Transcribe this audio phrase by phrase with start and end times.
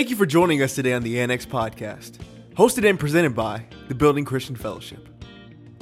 [0.00, 2.20] Thank you for joining us today on the Annex Podcast,
[2.54, 5.06] hosted and presented by the Building Christian Fellowship.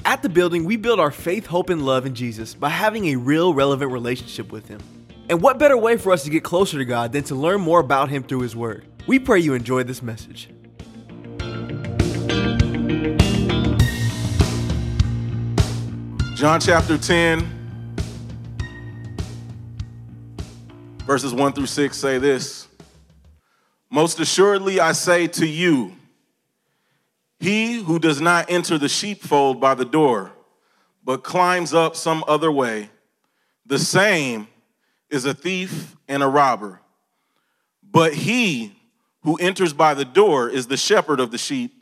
[0.05, 3.15] At the building, we build our faith, hope, and love in Jesus by having a
[3.15, 4.81] real, relevant relationship with Him.
[5.29, 7.79] And what better way for us to get closer to God than to learn more
[7.79, 8.89] about Him through His Word?
[9.07, 10.49] We pray you enjoy this message.
[16.35, 17.87] John chapter 10,
[21.07, 22.68] verses 1 through 6 say this
[23.91, 25.95] Most assuredly I say to you,
[27.41, 30.33] he who does not enter the sheepfold by the door,
[31.05, 32.91] but climbs up some other way,
[33.65, 34.49] the same
[35.09, 36.81] is a thief and a robber.
[37.83, 38.75] But he
[39.23, 41.75] who enters by the door is the shepherd of the sheep.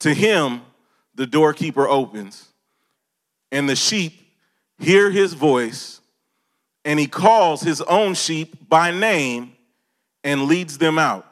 [0.00, 0.62] To him
[1.14, 2.48] the doorkeeper opens
[3.50, 4.14] and the sheep
[4.78, 6.00] hear his voice,
[6.84, 9.51] and he calls his own sheep by name
[10.24, 11.26] and leads them out.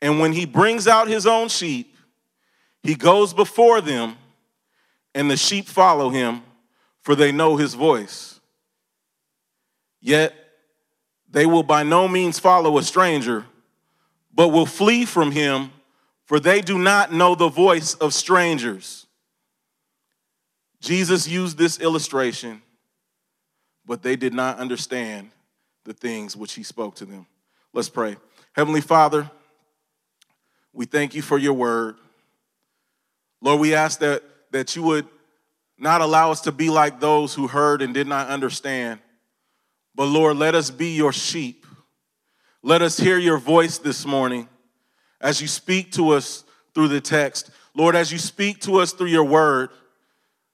[0.00, 1.94] And when he brings out his own sheep,
[2.82, 4.16] he goes before them,
[5.14, 6.42] and the sheep follow him,
[7.02, 8.40] for they know his voice.
[10.00, 10.34] Yet
[11.30, 13.44] they will by no means follow a stranger,
[14.32, 15.70] but will flee from him,
[16.24, 19.06] for they do not know the voice of strangers.
[20.80, 22.62] Jesus used this illustration,
[23.84, 25.30] but they did not understand
[25.84, 27.26] the things which he spoke to them.
[27.72, 28.16] Let's pray.
[28.52, 29.30] Heavenly Father,
[30.72, 31.96] we thank you for your word.
[33.40, 35.06] Lord, we ask that, that you would
[35.78, 39.00] not allow us to be like those who heard and did not understand,
[39.94, 41.64] but Lord, let us be your sheep.
[42.62, 44.48] Let us hear your voice this morning
[45.20, 47.50] as you speak to us through the text.
[47.74, 49.70] Lord, as you speak to us through your word,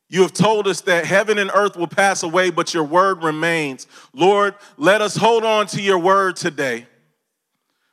[0.08, 3.86] you have told us that heaven and earth will pass away, but your word remains.
[4.12, 6.86] Lord, let us hold on to your word today.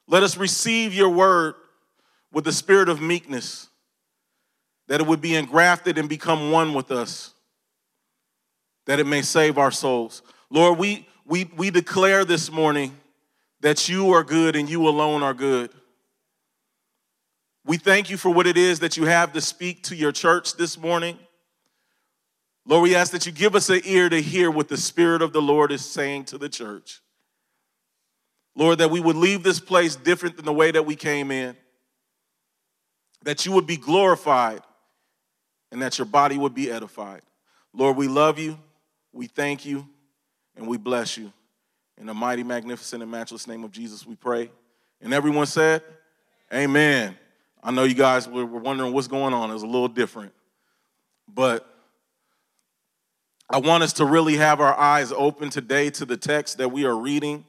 [0.08, 1.56] Let us receive your word
[2.32, 3.68] with the spirit of meekness,
[4.88, 7.34] that it would be engrafted and become one with us,
[8.86, 10.22] that it may save our souls.
[10.50, 12.98] Lord, we, we, we declare this morning
[13.62, 15.72] that you are good and you alone are good.
[17.66, 20.58] We thank you for what it is that you have to speak to your church
[20.58, 21.18] this morning.
[22.66, 25.32] Lord, we ask that you give us an ear to hear what the Spirit of
[25.32, 27.02] the Lord is saying to the church.
[28.56, 31.56] Lord, that we would leave this place different than the way that we came in,
[33.24, 34.62] that you would be glorified,
[35.72, 37.22] and that your body would be edified.
[37.74, 38.60] Lord, we love you,
[39.12, 39.88] we thank you,
[40.56, 41.34] and we bless you.
[41.98, 44.52] In the mighty, magnificent, and matchless name of Jesus, we pray.
[45.02, 45.82] And everyone said,
[46.54, 47.18] Amen.
[47.64, 49.50] I know you guys were wondering what's going on.
[49.50, 50.34] It was a little different.
[51.28, 51.68] But
[53.50, 56.86] I want us to really have our eyes open today to the text that we
[56.86, 57.46] are reading.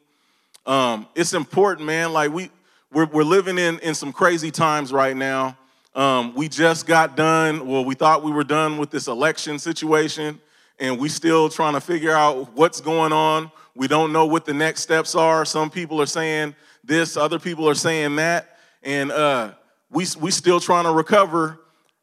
[0.67, 2.13] Um, it's important, man.
[2.13, 2.51] Like we
[2.93, 5.57] we're, we're living in in some crazy times right now.
[5.95, 7.67] Um, we just got done.
[7.69, 10.41] Well, we thought we were done with this election situation,
[10.79, 13.51] and we still trying to figure out what's going on.
[13.77, 15.45] We don't know what the next steps are.
[15.45, 19.53] Some people are saying this, other people are saying that, and uh,
[19.91, 21.61] we we still trying to recover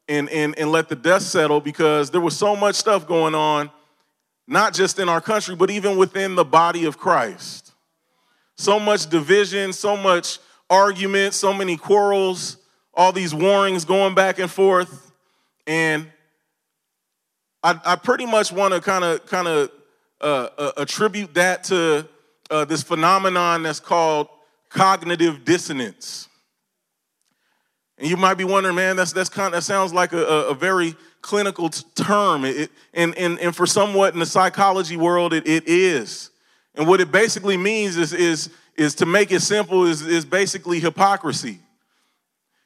[0.08, 3.70] and and and let the dust settle because there was so much stuff going on
[4.46, 7.61] not just in our country, but even within the body of Christ.
[8.56, 12.56] So much division, so much argument, so many quarrels,
[12.94, 15.12] all these warrings going back and forth.
[15.66, 16.10] And
[17.62, 19.70] I, I pretty much want to kind of kind of
[20.20, 22.08] uh, uh, attribute that to
[22.50, 24.28] uh, this phenomenon that's called
[24.68, 26.28] cognitive dissonance.
[27.98, 30.54] And you might be wondering, man, that's that's kind of, that sounds like a, a,
[30.54, 32.44] very clinical term.
[32.44, 36.30] It, and, and, and for somewhat in the psychology world, it, it is.
[36.74, 40.80] And what it basically means is, is, is to make it simple, is, is basically
[40.80, 41.58] hypocrisy.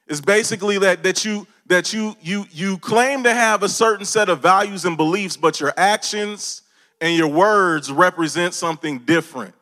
[0.07, 4.29] It's basically that, that, you, that you, you, you claim to have a certain set
[4.29, 6.61] of values and beliefs, but your actions
[7.01, 9.53] and your words represent something different.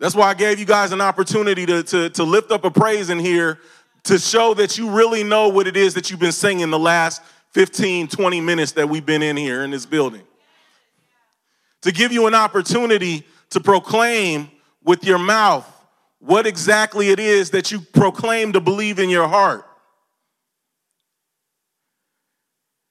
[0.00, 3.10] That's why I gave you guys an opportunity to, to, to lift up a praise
[3.10, 3.58] in here
[4.04, 7.20] to show that you really know what it is that you've been singing the last
[7.52, 10.22] 15, 20 minutes that we've been in here in this building.
[11.82, 14.50] To give you an opportunity to proclaim
[14.82, 15.66] with your mouth
[16.20, 19.64] what exactly it is that you proclaim to believe in your heart.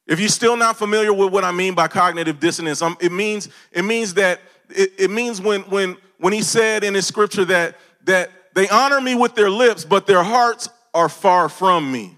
[0.08, 3.50] If you're still not familiar with what I mean by cognitive dissonance, um, it means
[3.74, 4.40] it means that
[4.70, 7.76] it, it means when when when he said in his scripture that
[8.06, 12.18] that they honor me with their lips, but their hearts are far from me.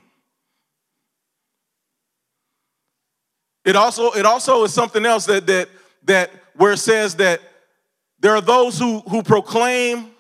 [3.66, 5.68] It also, it also is something else that, that,
[6.06, 7.40] that where it says that
[8.20, 10.12] there are those who, who proclaim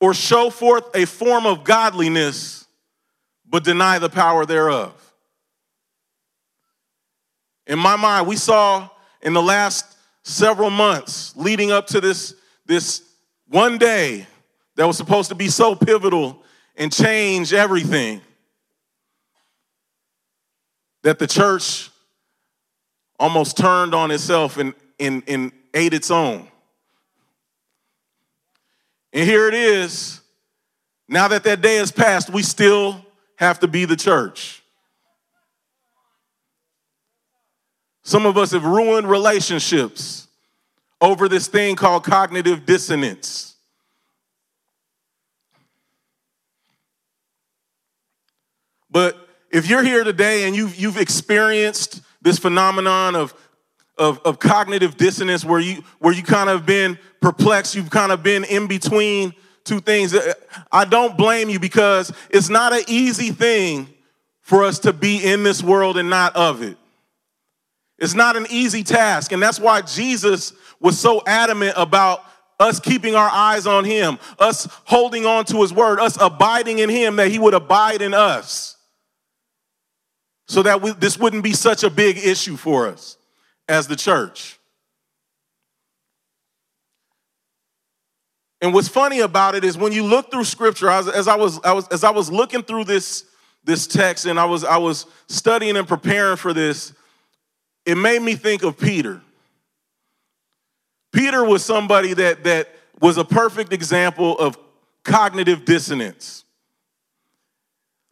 [0.00, 2.64] or show forth a form of godliness,
[3.44, 4.94] but deny the power thereof.
[7.66, 8.88] In my mind, we saw
[9.20, 12.36] in the last several months leading up to this,
[12.66, 13.02] this
[13.48, 14.28] one day
[14.76, 16.40] that was supposed to be so pivotal
[16.76, 18.20] and change everything
[21.02, 21.90] that the church
[23.18, 26.48] almost turned on itself and, and, and ate its own.
[29.12, 30.20] And here it is.
[31.08, 33.04] Now that that day has passed, we still
[33.36, 34.62] have to be the church.
[38.02, 40.26] Some of us have ruined relationships
[41.00, 43.56] over this thing called cognitive dissonance.
[48.90, 53.34] But if you're here today and you've, you've experienced this phenomenon of,
[54.02, 58.20] of, of cognitive dissonance where you, where you kind of been perplexed, you've kind of
[58.20, 59.32] been in between
[59.62, 63.88] two things, uh, uh, I don't blame you because it's not an easy thing
[64.40, 66.76] for us to be in this world and not of it.
[67.96, 69.30] It's not an easy task.
[69.30, 72.24] And that's why Jesus was so adamant about
[72.58, 76.90] us keeping our eyes on him, us holding on to his word, us abiding in
[76.90, 78.76] him, that he would abide in us.
[80.48, 83.16] So that we, this wouldn't be such a big issue for us
[83.72, 84.58] as the church.
[88.60, 91.58] And what's funny about it is when you look through scripture, as, as I was,
[91.64, 93.24] I was, as I was looking through this,
[93.64, 96.92] this text and I was, I was studying and preparing for this,
[97.86, 99.22] it made me think of Peter.
[101.10, 102.68] Peter was somebody that, that
[103.00, 104.58] was a perfect example of
[105.02, 106.44] cognitive dissonance.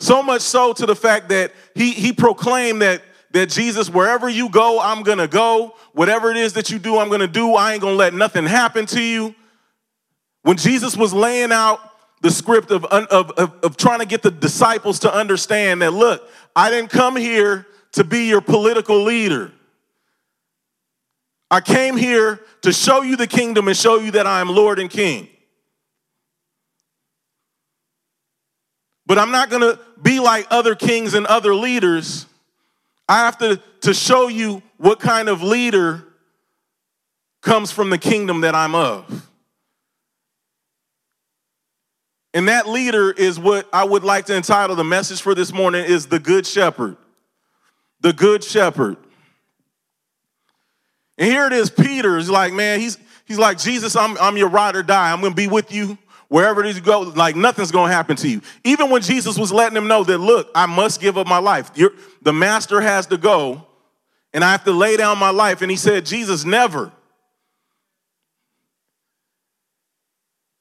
[0.00, 4.48] So much so to the fact that he, he proclaimed that, that Jesus, wherever you
[4.48, 5.76] go, I'm gonna go.
[5.92, 7.54] Whatever it is that you do, I'm gonna do.
[7.54, 9.34] I ain't gonna let nothing happen to you.
[10.42, 11.80] When Jesus was laying out
[12.22, 16.28] the script of, of, of, of trying to get the disciples to understand that, look,
[16.56, 19.52] I didn't come here to be your political leader.
[21.50, 24.78] I came here to show you the kingdom and show you that I am Lord
[24.78, 25.28] and King.
[29.06, 32.26] But I'm not to be like other kings and other leaders.
[33.10, 36.06] I have to, to show you what kind of leader
[37.42, 39.28] comes from the kingdom that I'm of.
[42.32, 45.84] And that leader is what I would like to entitle the message for this morning
[45.84, 46.96] is the good shepherd.
[48.00, 48.96] The good shepherd.
[51.18, 54.50] And here it is, Peter is like, man, he's, he's like, Jesus, I'm, I'm your
[54.50, 55.12] ride or die.
[55.12, 55.98] I'm to be with you
[56.30, 57.00] wherever you go.
[57.00, 58.40] Like, nothing's going to happen to you.
[58.64, 61.70] Even when Jesus was letting him know that, look, I must give up my life.
[61.74, 61.92] You're,
[62.22, 63.66] the master has to go,
[64.32, 65.60] and I have to lay down my life.
[65.60, 66.90] And he said, Jesus, never.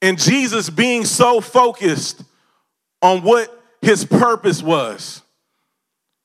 [0.02, 2.24] And Jesus being so focused
[3.02, 5.22] on what his purpose was,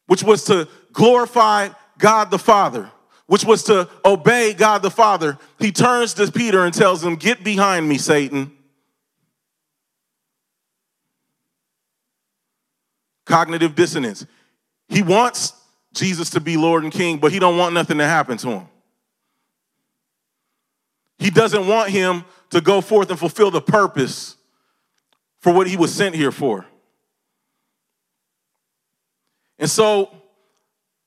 [0.06, 1.69] which was to glorify
[1.99, 2.90] God the Father
[3.26, 7.43] which was to obey God the Father, he turns to Peter and tells him, Get
[7.43, 8.53] behind me, Satan.
[13.25, 14.26] Cognitive dissonance.
[14.88, 15.55] He wants
[15.94, 18.69] Jesus to be Lord and King, but he don't want nothing to happen to him.
[21.19, 24.37] He doesn't want him to go forth and fulfill the purpose
[25.40, 26.66] for what he was sent here for.
[29.59, 30.11] And so,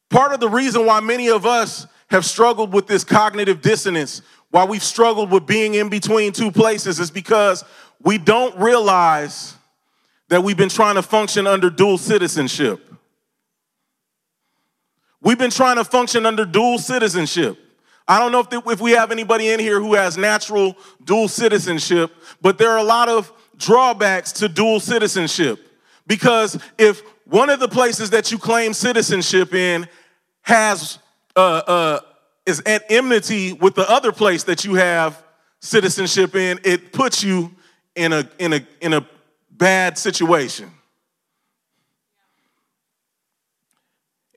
[0.10, 4.64] part of the reason why many of us have struggled with this cognitive dissonance, why
[4.64, 7.66] we've struggled with being in between two places, is because
[8.02, 9.57] we don't realize
[10.30, 12.84] that we've been trying to function under dual citizenship.
[15.22, 17.58] We've been trying to function under dual citizenship.
[18.08, 21.28] I don't know if, the, if we have anybody in here who has natural dual
[21.28, 25.60] citizenship, but there are a lot of drawbacks to dual citizenship.
[26.06, 29.88] Because if one of the places that you claim citizenship in
[30.42, 31.00] has
[31.36, 32.00] uh, uh,
[32.46, 35.22] is at enmity with the other place that you have
[35.60, 37.52] citizenship in, it puts you
[37.96, 39.06] in a in a in a
[39.58, 40.72] bad situation.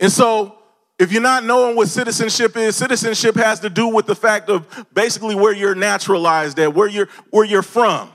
[0.00, 0.56] And so,
[0.98, 4.86] if you're not knowing what citizenship is, citizenship has to do with the fact of
[4.92, 8.10] basically where you're naturalized at, where you're where you're from.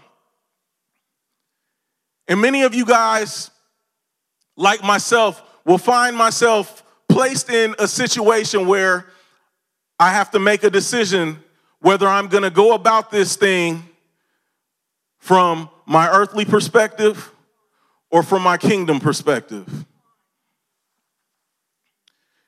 [2.27, 3.51] And many of you guys,
[4.55, 9.05] like myself, will find myself placed in a situation where
[10.00, 11.43] I have to make a decision
[11.79, 13.88] whether I'm going to go about this thing
[15.19, 17.31] from my earthly perspective
[18.09, 19.85] or from my kingdom perspective.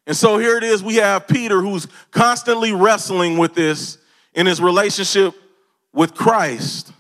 [0.06, 3.98] And so here it is we have Peter who's constantly wrestling with this
[4.34, 5.36] in his relationship
[5.91, 6.94] with Christ.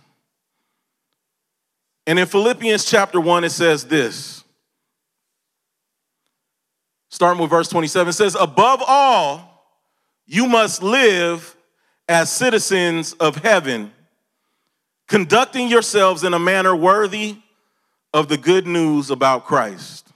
[2.05, 4.43] And in Philippians chapter 1, it says this.
[7.09, 9.47] Starting with verse 27, it says, Above all,
[10.25, 11.55] you must live
[12.09, 13.91] as citizens of heaven,
[15.07, 17.37] conducting yourselves in a manner worthy
[18.13, 20.11] of the good news about Christ.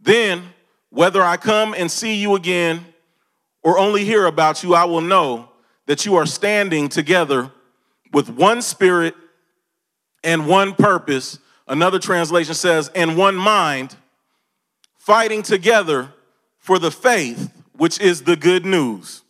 [0.00, 0.44] Then,
[0.90, 2.84] whether I come and see you again
[3.62, 5.48] or only hear about you, I will know
[5.86, 7.50] that you are standing together
[8.12, 9.14] with one spirit
[10.24, 11.38] and one purpose.
[11.68, 13.96] Another translation says, and one mind,
[14.96, 16.12] fighting together
[16.58, 19.22] for the faith, which is the good news.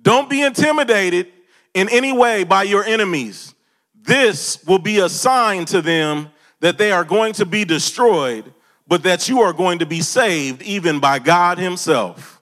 [0.00, 1.26] Don't be intimidated
[1.74, 3.54] in any way by your enemies.
[3.94, 8.52] This will be a sign to them that they are going to be destroyed,
[8.86, 12.40] but that you are going to be saved even by God Himself.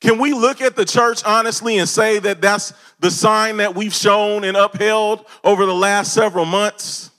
[0.00, 3.94] Can we look at the church honestly and say that that's the sign that we've
[3.94, 7.10] shown and upheld over the last several months?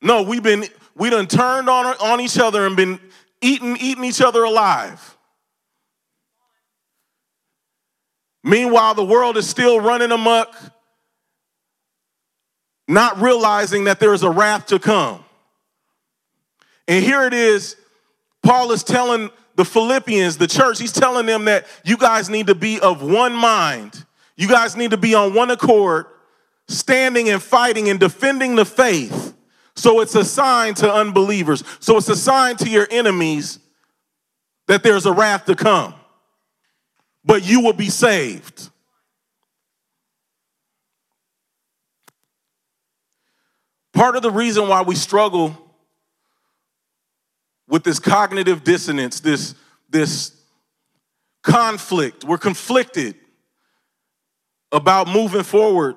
[0.00, 0.64] No, we've been
[0.96, 2.98] we done turned on, on each other and been
[3.40, 5.16] eating, eating each other alive.
[8.44, 10.54] Meanwhile, the world is still running amok,
[12.88, 15.24] not realizing that there is a wrath to come.
[16.88, 17.76] And here it is,
[18.42, 22.54] Paul is telling the Philippians, the church, he's telling them that you guys need to
[22.54, 24.04] be of one mind.
[24.36, 26.06] You guys need to be on one accord,
[26.68, 29.34] standing and fighting and defending the faith.
[29.76, 31.62] So it's a sign to unbelievers.
[31.80, 33.58] So it's a sign to your enemies
[34.66, 35.94] that there's a wrath to come.
[37.24, 38.68] But you will be saved.
[43.92, 45.56] Part of the reason why we struggle
[47.68, 49.54] with this cognitive dissonance, this,
[49.88, 50.36] this
[51.42, 52.24] conflict.
[52.24, 53.14] We're conflicted
[54.70, 55.96] about moving forward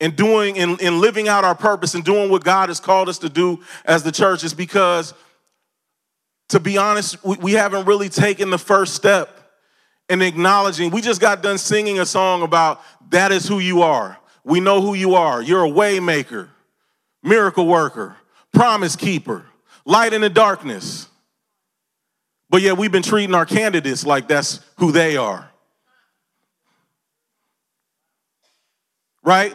[0.00, 3.18] and doing and, and living out our purpose and doing what God has called us
[3.18, 5.14] to do as the church is because,
[6.48, 9.37] to be honest, we, we haven't really taken the first step
[10.08, 10.90] in acknowledging.
[10.90, 14.18] We just got done singing a song about that is who you are.
[14.44, 15.42] We know who you are.
[15.42, 16.48] You're a waymaker,
[17.22, 18.16] miracle worker,
[18.52, 19.44] promise keeper
[19.88, 21.08] light in the darkness.
[22.50, 25.50] But yet we've been treating our candidates like that's who they are.
[29.22, 29.54] Right?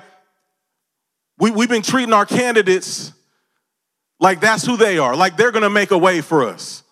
[1.37, 3.13] We, we've been treating our candidates
[4.19, 6.83] like that's who they are, like they're gonna make a way for us,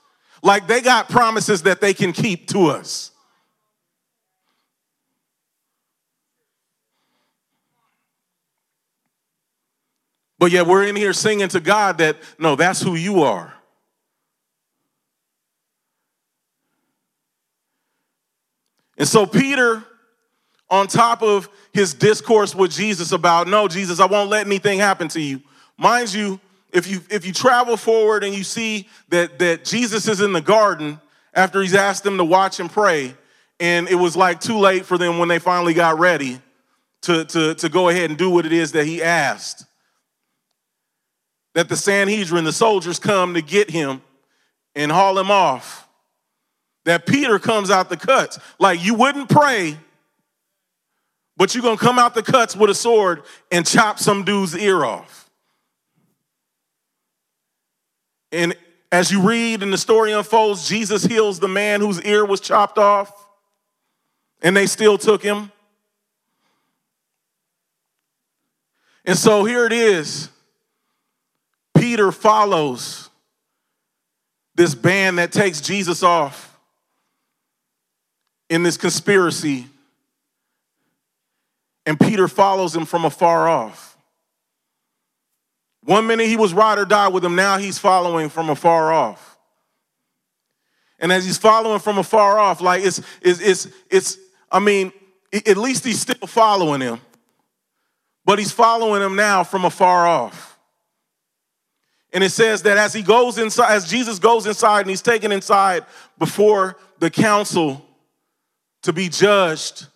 [0.44, 3.11] like they got promises that they can keep to us.
[10.42, 13.54] But yet we're in here singing to God that, no, that's who you are.
[18.98, 19.84] And so Peter,
[20.68, 25.08] on top of his discourse with Jesus about, no, Jesus, I won't let anything happen
[25.10, 25.44] to you.
[25.78, 26.40] Mind you,
[26.74, 30.42] if you if you travel forward and you see that that Jesus is in the
[30.42, 31.00] garden
[31.36, 33.14] after he's asked them to watch and pray,
[33.60, 36.42] and it was like too late for them when they finally got ready
[37.02, 39.66] to, to, to go ahead and do what it is that he asked
[41.54, 44.02] that the Sanhedrin, the soldiers, come to get him
[44.76, 45.88] and haul him off.
[46.86, 48.40] That Peter comes out the cuts.
[48.60, 49.78] Like you wouldn't pray,
[51.38, 54.84] but you're gonna come out the cuts with a sword and chop some dude's ear
[54.84, 55.30] off.
[58.32, 58.56] And
[58.92, 62.78] as you read and the story unfolds, Jesus heals the man whose ear was chopped
[62.78, 63.12] off,
[64.42, 65.52] and they still took him.
[69.06, 70.30] And so here it is.
[71.82, 73.10] Peter follows
[74.54, 76.56] this band that takes Jesus off
[78.52, 79.66] in this conspiracy,
[81.88, 83.98] and Peter follows him from afar off.
[85.84, 89.40] One minute he was ride or die with him, now he's following from afar off.
[91.00, 94.18] And as he's following from afar off, like it's, it's, it's, it's
[94.52, 94.94] I mean,
[95.34, 97.02] at least he's still following him,
[98.24, 100.51] but he's following him now from afar off.
[102.14, 105.32] And it says that as he goes inside, as Jesus goes inside and he's taken
[105.32, 105.86] inside
[106.20, 107.86] before the council
[108.84, 109.88] to be judged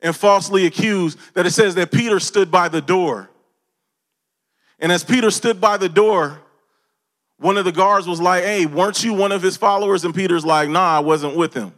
[0.00, 3.30] and falsely accused, that it says that Peter stood by the door.
[4.78, 6.40] And as Peter stood by the door,
[7.38, 10.04] one of the guards was like, Hey, weren't you one of his followers?
[10.04, 11.72] And Peter's like, Nah, I wasn't with him.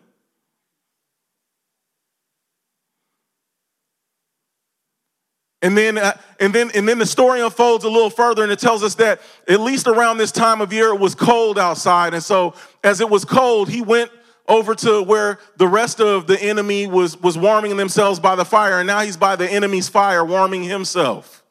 [5.64, 8.59] And then, uh, and then, and then the story unfolds a little further, and it
[8.59, 12.12] tells us that at least around this time of year, it was cold outside.
[12.12, 12.52] And so,
[12.85, 14.11] as it was cold, he went
[14.47, 18.78] over to where the rest of the enemy was, was warming themselves by the fire,
[18.78, 21.42] and now he's by the enemy's fire warming himself.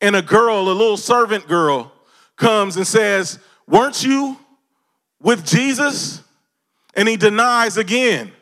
[0.00, 1.92] And a girl, a little servant girl,
[2.34, 3.38] comes and says,
[3.68, 4.36] Weren't you
[5.22, 6.20] with Jesus?
[6.94, 8.32] And he denies again.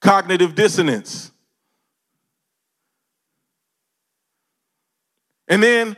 [0.00, 1.30] Cognitive dissonance.
[5.48, 5.96] And then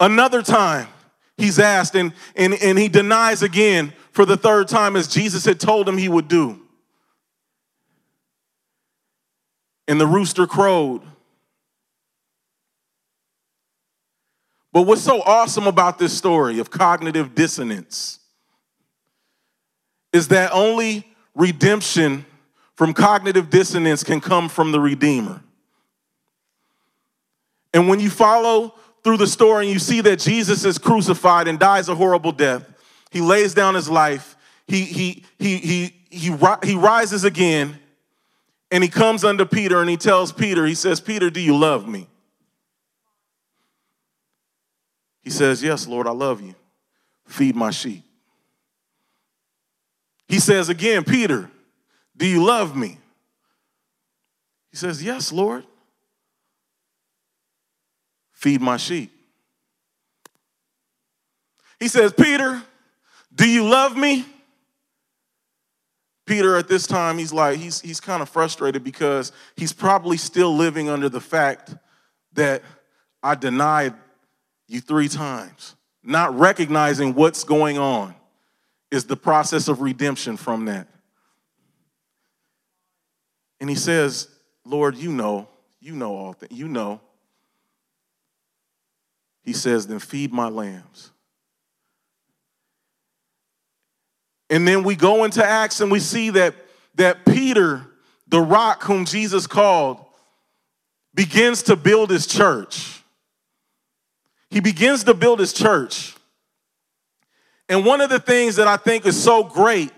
[0.00, 0.88] another time,
[1.36, 5.58] he's asked, and, and, and he denies again for the third time, as Jesus had
[5.58, 6.60] told him he would do.
[9.88, 11.02] And the rooster crowed.
[14.72, 18.18] But what's so awesome about this story of cognitive dissonance
[20.12, 22.24] is that only redemption
[22.74, 25.42] from cognitive dissonance can come from the Redeemer.
[27.74, 31.58] And when you follow through the story and you see that Jesus is crucified and
[31.58, 32.66] dies a horrible death,
[33.10, 36.30] he lays down his life, he, he, he, he, he,
[36.62, 37.78] he rises again,
[38.70, 41.86] and he comes unto Peter and he tells Peter, he says, Peter, do you love
[41.86, 42.08] me?
[45.20, 46.54] He says, Yes, Lord, I love you.
[47.26, 48.04] Feed my sheep.
[50.28, 51.50] He says again, Peter,
[52.16, 52.98] do you love me?
[54.70, 55.64] He says, Yes, Lord.
[58.44, 59.10] Feed my sheep.
[61.80, 62.62] He says, Peter,
[63.34, 64.26] do you love me?
[66.26, 70.54] Peter, at this time, he's like, he's, he's kind of frustrated because he's probably still
[70.54, 71.74] living under the fact
[72.34, 72.62] that
[73.22, 73.94] I denied
[74.68, 75.74] you three times.
[76.02, 78.14] Not recognizing what's going on
[78.90, 80.86] is the process of redemption from that.
[83.58, 84.28] And he says,
[84.66, 85.48] Lord, you know,
[85.80, 87.00] you know all things, you know.
[89.44, 91.10] He says, then feed my lambs.
[94.50, 96.54] And then we go into Acts and we see that,
[96.94, 97.86] that Peter,
[98.28, 99.98] the rock whom Jesus called,
[101.14, 103.02] begins to build his church.
[104.50, 106.14] He begins to build his church.
[107.68, 109.92] And one of the things that I think is so great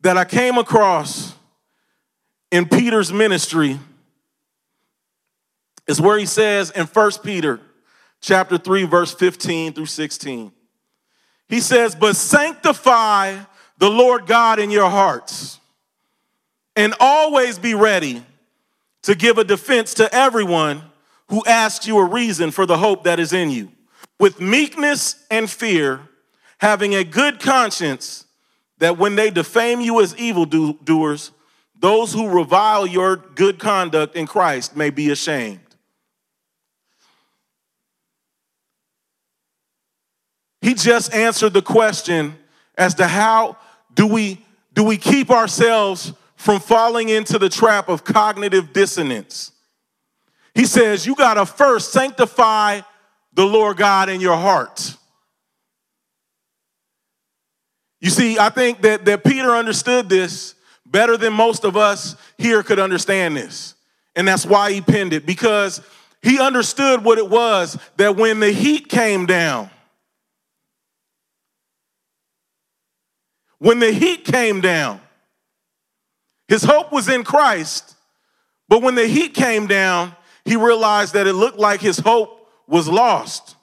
[0.00, 1.34] that I came across
[2.50, 3.78] in Peter's ministry
[5.88, 7.58] is where he says in 1 Peter
[8.20, 10.52] chapter 3 verse 15 through 16.
[11.48, 13.38] He says, "But sanctify
[13.78, 15.58] the Lord God in your hearts,
[16.76, 18.24] and always be ready
[19.02, 20.82] to give a defense to everyone
[21.28, 23.72] who asks you a reason for the hope that is in you,
[24.18, 26.00] with meekness and fear,
[26.58, 28.26] having a good conscience,
[28.78, 31.30] that when they defame you as evildoers,
[31.78, 35.60] those who revile your good conduct in Christ may be ashamed.
[40.68, 42.36] He just answered the question
[42.76, 43.56] as to how
[43.94, 49.52] do we do we keep ourselves from falling into the trap of cognitive dissonance.
[50.54, 52.82] He says you got to first sanctify
[53.32, 54.94] the Lord God in your heart.
[58.02, 60.54] You see, I think that, that Peter understood this
[60.84, 63.74] better than most of us here could understand this.
[64.14, 65.80] And that's why he penned it, because
[66.22, 69.70] he understood what it was that when the heat came down,
[73.58, 75.00] when the heat came down,
[76.46, 77.94] his hope was in Christ,
[78.68, 82.88] but when the heat came down, he realized that it looked like his hope was
[82.88, 83.56] lost.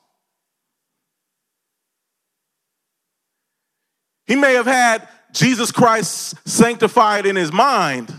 [4.27, 8.13] He may have had Jesus Christ sanctified in his mind,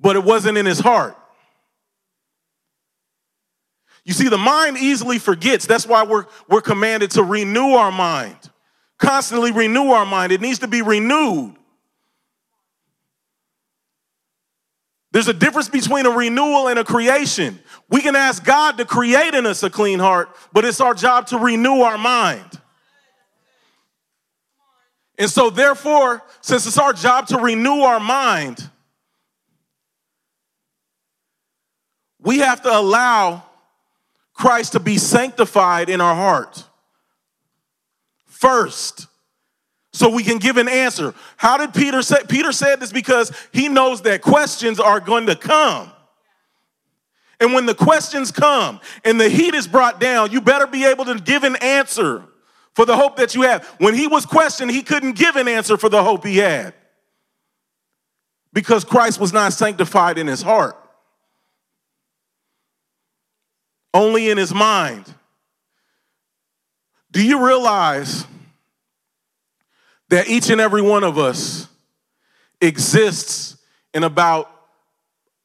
[0.00, 1.16] but it wasn't in his heart.
[4.04, 5.66] You see, the mind easily forgets.
[5.66, 8.36] That's why we're, we're commanded to renew our mind,
[9.04, 10.32] constantly renew our mind.
[10.32, 11.54] It needs to be renewed.
[15.12, 17.60] There's a difference between a renewal and a creation.
[17.88, 21.28] We can ask God to create in us a clean heart, but it's our job
[21.28, 22.60] to renew our mind.
[25.16, 28.68] And so, therefore, since it's our job to renew our mind,
[32.18, 33.44] we have to allow
[34.32, 36.64] Christ to be sanctified in our heart
[38.44, 39.06] first
[39.94, 41.14] so we can give an answer.
[41.38, 42.18] How did Peter say?
[42.28, 45.90] Peter said this because he knows that questions are going to come.
[47.40, 51.06] And when the questions come and the heat is brought down, you better be able
[51.06, 52.22] to give an answer
[52.74, 53.64] for the hope that you have.
[53.78, 56.74] When he was questioned, he couldn't give an answer for the hope he had
[58.52, 60.76] because Christ was not sanctified in his heart,
[63.94, 65.12] only in his mind.
[67.14, 68.26] Do you realize
[70.08, 71.68] that each and every one of us
[72.60, 73.56] exists
[73.92, 74.50] in about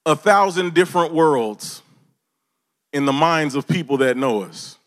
[0.06, 1.82] a thousand different worlds
[2.92, 4.78] in the minds of people that know us?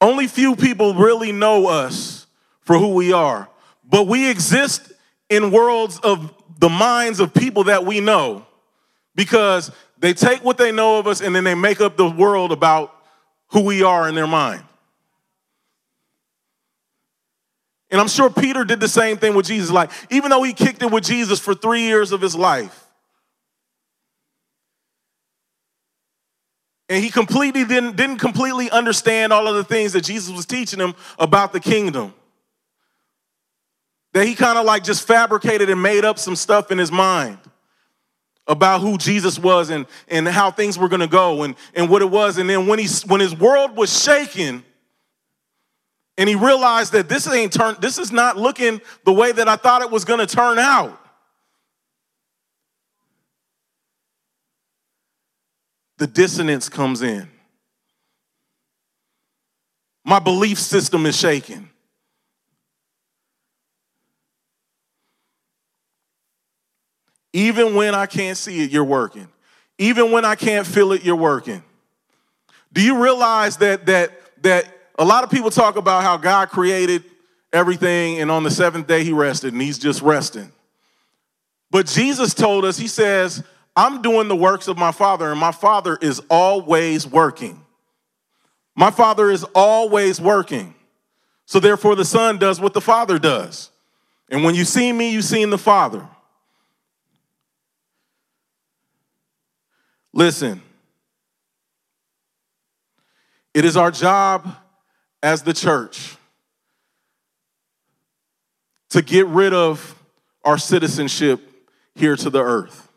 [0.00, 2.26] Only few people really know us
[2.60, 3.48] for who we are,
[3.84, 4.92] but we exist
[5.30, 8.46] in worlds of the minds of people that we know
[9.14, 12.52] because they take what they know of us and then they make up the world
[12.52, 12.92] about
[13.48, 14.62] who we are in their mind.
[17.90, 19.70] And I'm sure Peter did the same thing with Jesus.
[19.70, 22.84] Like, even though he kicked it with Jesus for three years of his life,
[26.88, 30.78] and he completely didn't, didn't completely understand all of the things that Jesus was teaching
[30.78, 32.14] him about the kingdom.
[34.12, 37.38] That he kind of like just fabricated and made up some stuff in his mind
[38.46, 42.10] about who Jesus was and, and how things were gonna go and, and what it
[42.10, 42.38] was.
[42.38, 44.64] And then when he when his world was shaken,
[46.18, 49.56] and he realized that this ain't turn, this is not looking the way that I
[49.56, 50.98] thought it was gonna turn out.
[55.98, 57.28] The dissonance comes in.
[60.04, 61.70] My belief system is shaken.
[67.32, 69.28] Even when I can't see it, you're working.
[69.78, 71.62] Even when I can't feel it, you're working.
[72.72, 77.04] Do you realize that that that a lot of people talk about how God created
[77.52, 80.50] everything and on the seventh day he rested and he's just resting.
[81.70, 83.42] But Jesus told us, he says,
[83.74, 87.62] I'm doing the works of my Father and my Father is always working.
[88.74, 90.74] My Father is always working.
[91.46, 93.70] So therefore, the Son does what the Father does.
[94.30, 96.06] And when you see me, you seen the Father.
[100.12, 100.62] Listen,
[103.54, 104.56] it is our job
[105.22, 106.16] as the church
[108.90, 109.94] to get rid of
[110.44, 111.40] our citizenship
[111.94, 112.88] here to the earth.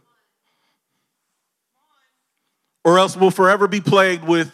[2.86, 4.52] Or else we'll forever be plagued with,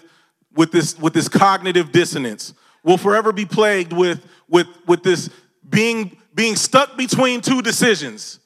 [0.56, 2.54] with, this, with this cognitive dissonance.
[2.84, 5.30] We'll forever be plagued with, with, with this
[5.68, 8.40] being, being stuck between two decisions.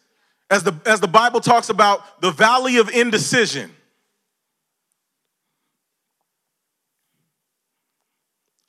[0.49, 3.71] As the, as the Bible talks about the valley of indecision.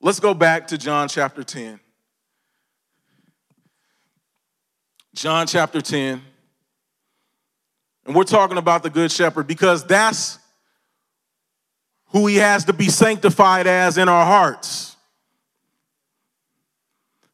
[0.02, 1.78] Let's go back to John chapter 10.
[5.14, 6.22] John chapter 10.
[8.06, 10.38] And we're talking about the Good Shepherd because that's
[12.06, 14.96] who he has to be sanctified as in our hearts.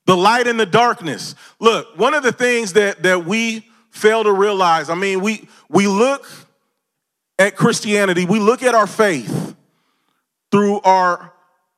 [0.06, 1.36] The light in the darkness.
[1.60, 5.86] Look, one of the things that, that we fail to realize, I mean, we, we
[5.86, 6.26] look
[7.38, 9.54] at Christianity, we look at our faith
[10.50, 11.32] through our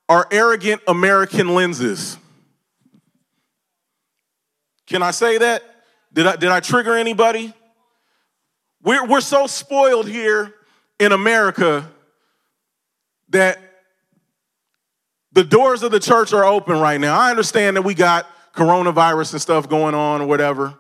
[0.08, 2.16] are arrogant American lenses.
[4.86, 5.62] Can I say that?
[6.12, 7.52] Did I, did I trigger anybody?
[8.82, 10.54] We're, we're so spoiled here
[10.98, 11.90] in America
[13.28, 13.58] that
[15.32, 17.18] the doors of the church are open right now.
[17.18, 20.74] I understand that we got coronavirus and stuff going on or whatever.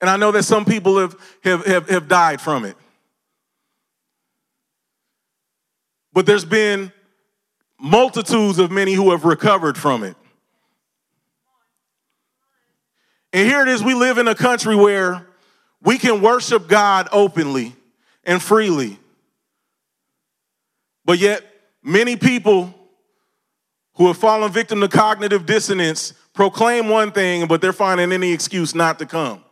[0.00, 2.76] And I know that some people have, have, have, have died from it.
[6.12, 6.92] But there's been
[7.78, 10.16] multitudes of many who have recovered from it.
[13.32, 15.26] And here it is we live in a country where
[15.82, 17.74] we can worship God openly
[18.24, 18.98] and freely.
[21.04, 21.44] But yet,
[21.82, 22.72] many people
[23.94, 28.74] who have fallen victim to cognitive dissonance proclaim one thing, but they're finding any excuse
[28.74, 29.42] not to come.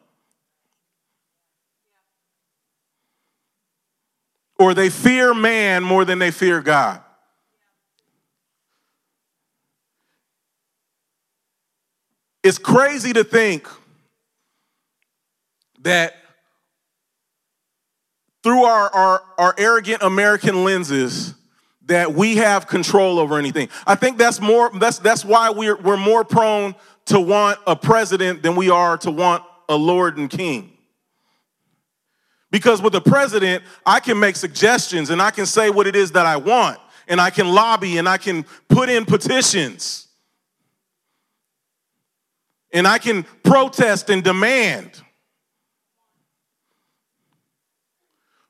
[4.61, 7.01] Or they fear man more than they fear God.
[12.42, 13.66] It's crazy to think
[15.81, 16.14] that
[18.42, 21.35] through our, our, our arrogant American lenses,
[21.87, 23.68] that we have control over anything.
[23.87, 28.42] I think that's more that's that's why we're we're more prone to want a president
[28.42, 30.77] than we are to want a Lord and King.
[32.51, 36.13] Because with the president, I can make suggestions and I can say what it is
[36.13, 40.09] that I want, and I can lobby and I can put in petitions,
[42.73, 45.03] and I can protest and demand.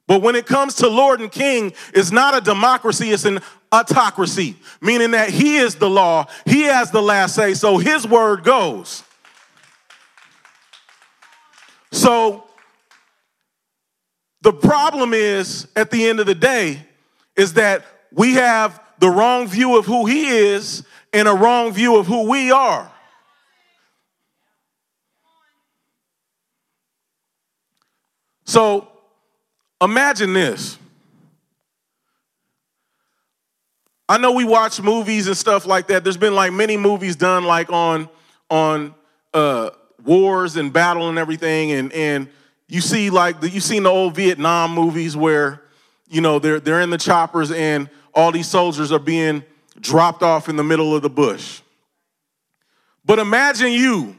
[0.06, 3.38] But when it comes to Lord and King, it's not a democracy, it's an
[3.70, 8.42] autocracy, meaning that He is the law, He has the last say, so His word
[8.42, 9.04] goes.
[11.92, 12.49] So
[14.42, 16.80] the problem is, at the end of the day,
[17.36, 21.96] is that we have the wrong view of who he is and a wrong view
[21.96, 22.90] of who we are.
[28.44, 28.88] So
[29.80, 30.76] imagine this.
[34.08, 36.02] I know we watch movies and stuff like that.
[36.02, 38.08] There's been like many movies done like on
[38.50, 38.92] on
[39.32, 39.70] uh,
[40.04, 42.28] wars and battle and everything, and and
[42.70, 45.60] you see like the, you seen the old Vietnam movies where
[46.08, 49.44] you know they're they're in the choppers and all these soldiers are being
[49.80, 51.62] dropped off in the middle of the bush.
[53.04, 54.16] But imagine you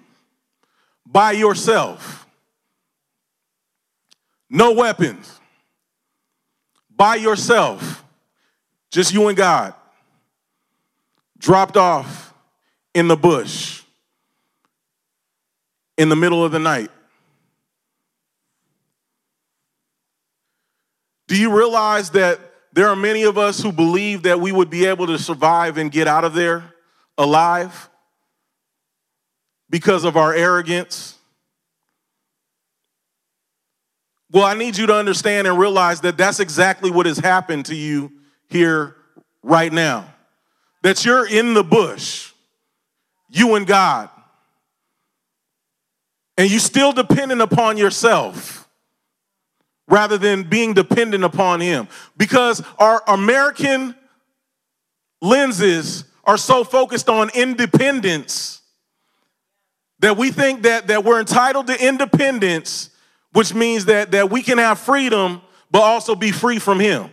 [1.05, 2.27] by yourself,
[4.49, 5.39] no weapons,
[6.93, 8.03] by yourself,
[8.89, 9.73] just you and God
[11.37, 12.33] dropped off
[12.93, 13.81] in the bush
[15.97, 16.91] in the middle of the night.
[21.31, 22.41] Do you realize that
[22.73, 25.89] there are many of us who believe that we would be able to survive and
[25.89, 26.73] get out of there
[27.17, 27.89] alive
[29.69, 31.17] because of our arrogance?
[34.29, 37.75] Well, I need you to understand and realize that that's exactly what has happened to
[37.75, 38.11] you
[38.49, 38.97] here
[39.41, 40.13] right now
[40.81, 42.33] that you're in the bush,
[43.29, 44.09] you and God,
[46.37, 48.60] and you're still dependent upon yourself
[49.91, 51.87] rather than being dependent upon Him.
[52.17, 53.93] Because our American
[55.21, 58.61] lenses are so focused on independence
[59.99, 62.89] that we think that, that we're entitled to independence,
[63.33, 67.11] which means that, that we can have freedom but also be free from Him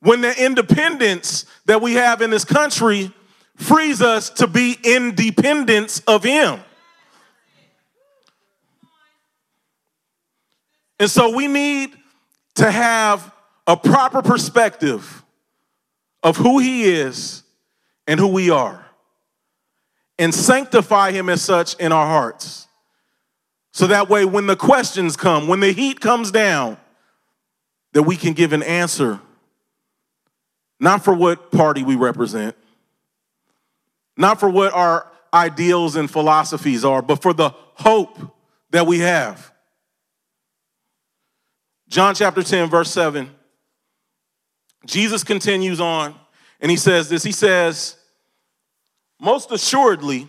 [0.00, 3.12] when the independence that we have in this country
[3.56, 6.60] frees us to be independence of Him.
[10.98, 11.96] And so we need
[12.56, 13.32] to have
[13.66, 15.24] a proper perspective
[16.22, 17.42] of who He is
[18.06, 18.84] and who we are,
[20.18, 22.66] and sanctify Him as such in our hearts.
[23.72, 26.78] So that way, when the questions come, when the heat comes down,
[27.92, 29.20] that we can give an answer
[30.80, 32.56] not for what party we represent,
[34.16, 38.18] not for what our ideals and philosophies are, but for the hope
[38.70, 39.52] that we have.
[41.88, 43.30] John chapter 10, verse 7.
[44.86, 46.14] Jesus continues on
[46.60, 47.96] and he says this He says,
[49.20, 50.28] Most assuredly,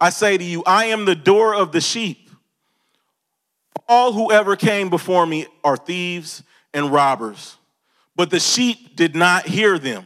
[0.00, 2.30] I say to you, I am the door of the sheep.
[3.88, 6.42] All who ever came before me are thieves
[6.72, 7.58] and robbers
[8.18, 10.04] but the sheep did not hear them.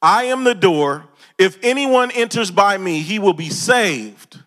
[0.00, 1.04] I am the door.
[1.36, 4.38] If anyone enters by me, he will be saved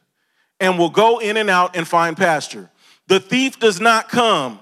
[0.57, 2.71] and will go in and out and find pasture.
[3.07, 4.61] The thief does not come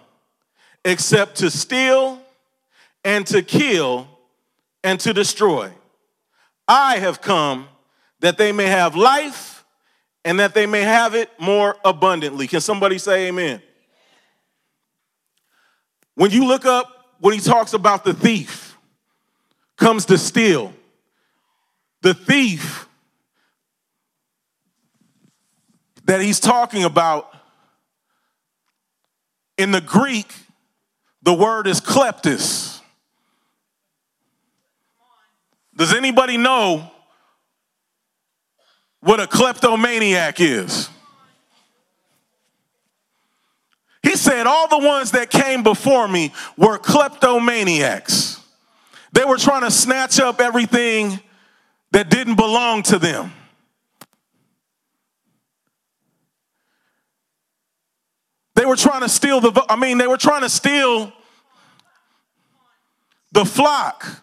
[0.83, 2.19] except to steal
[3.03, 4.07] and to kill
[4.83, 5.71] and to destroy.
[6.67, 7.67] I have come
[8.19, 9.65] that they may have life
[10.23, 12.47] and that they may have it more abundantly.
[12.47, 13.61] Can somebody say amen?
[16.15, 18.71] When you look up when he talks about the thief
[19.81, 20.73] comes to steal.
[22.01, 22.87] The thief
[26.05, 27.33] that he's talking about
[29.57, 30.31] in the Greek,
[31.23, 32.79] the word is kleptis.
[35.75, 36.91] Does anybody know
[38.99, 40.89] what a kleptomaniac is?
[44.03, 48.39] He said, All the ones that came before me were kleptomaniacs.
[49.13, 51.19] They were trying to snatch up everything
[51.91, 53.31] that didn't belong to them.
[58.61, 61.11] They were trying to steal the, I mean, they were trying to steal
[63.31, 64.21] the flock.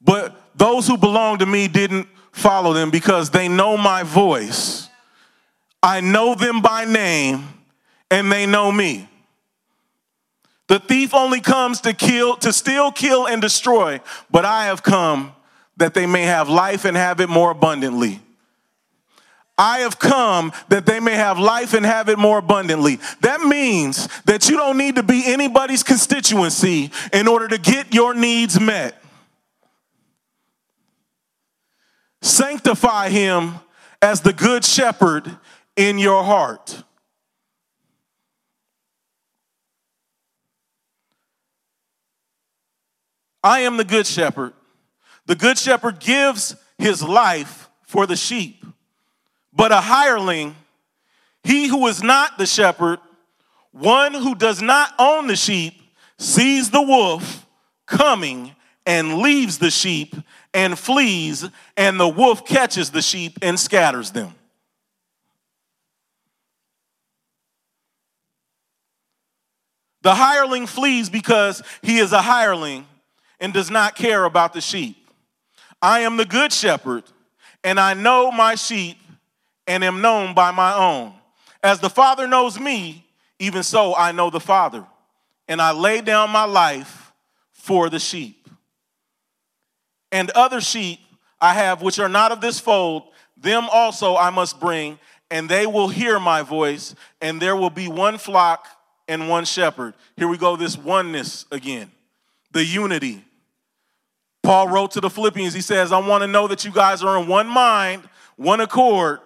[0.00, 4.88] But those who belong to me didn't follow them because they know my voice
[5.80, 7.46] I know them by name
[8.10, 9.08] and they know me.
[10.66, 14.00] The thief only comes to kill, to steal, kill, and destroy,
[14.32, 15.32] but I have come
[15.76, 18.20] that they may have life and have it more abundantly.
[19.58, 23.00] I have come that they may have life and have it more abundantly.
[23.22, 28.14] That means that you don't need to be anybody's constituency in order to get your
[28.14, 29.02] needs met.
[32.22, 33.54] Sanctify him
[34.00, 35.36] as the good shepherd
[35.76, 36.84] in your heart.
[43.42, 44.52] I am the good shepherd.
[45.26, 48.64] The good shepherd gives his life for the sheep.
[49.58, 50.54] But a hireling,
[51.42, 53.00] he who is not the shepherd,
[53.72, 55.74] one who does not own the sheep,
[56.16, 57.44] sees the wolf
[57.84, 58.54] coming
[58.86, 60.14] and leaves the sheep
[60.54, 61.44] and flees,
[61.76, 64.32] and the wolf catches the sheep and scatters them.
[70.02, 72.86] The hireling flees because he is a hireling
[73.40, 75.10] and does not care about the sheep.
[75.82, 77.02] I am the good shepherd,
[77.64, 78.98] and I know my sheep
[79.68, 81.12] and am known by my own.
[81.62, 83.04] As the Father knows me,
[83.38, 84.84] even so I know the Father,
[85.46, 87.12] and I lay down my life
[87.52, 88.48] for the sheep.
[90.10, 90.98] And other sheep
[91.40, 93.04] I have which are not of this fold,
[93.36, 94.98] them also I must bring,
[95.30, 98.66] and they will hear my voice, and there will be one flock
[99.06, 99.94] and one shepherd.
[100.16, 101.90] Here we go, this oneness again,
[102.52, 103.22] the unity.
[104.42, 107.20] Paul wrote to the Philippians, he says, I want to know that you guys are
[107.20, 109.20] in one mind, one accord,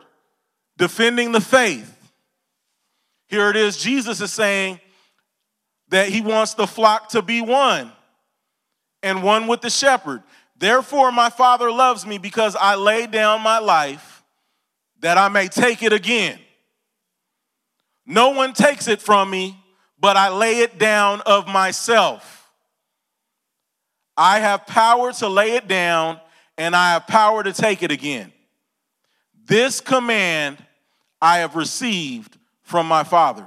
[0.82, 1.96] defending the faith.
[3.28, 4.80] Here it is, Jesus is saying
[5.90, 7.92] that he wants the flock to be one
[9.00, 10.24] and one with the shepherd.
[10.56, 14.24] Therefore, my Father loves me because I lay down my life
[14.98, 16.40] that I may take it again.
[18.04, 19.56] No one takes it from me,
[20.00, 22.50] but I lay it down of myself.
[24.16, 26.18] I have power to lay it down,
[26.58, 28.32] and I have power to take it again.
[29.44, 30.58] This command
[31.22, 33.46] I have received from my Father.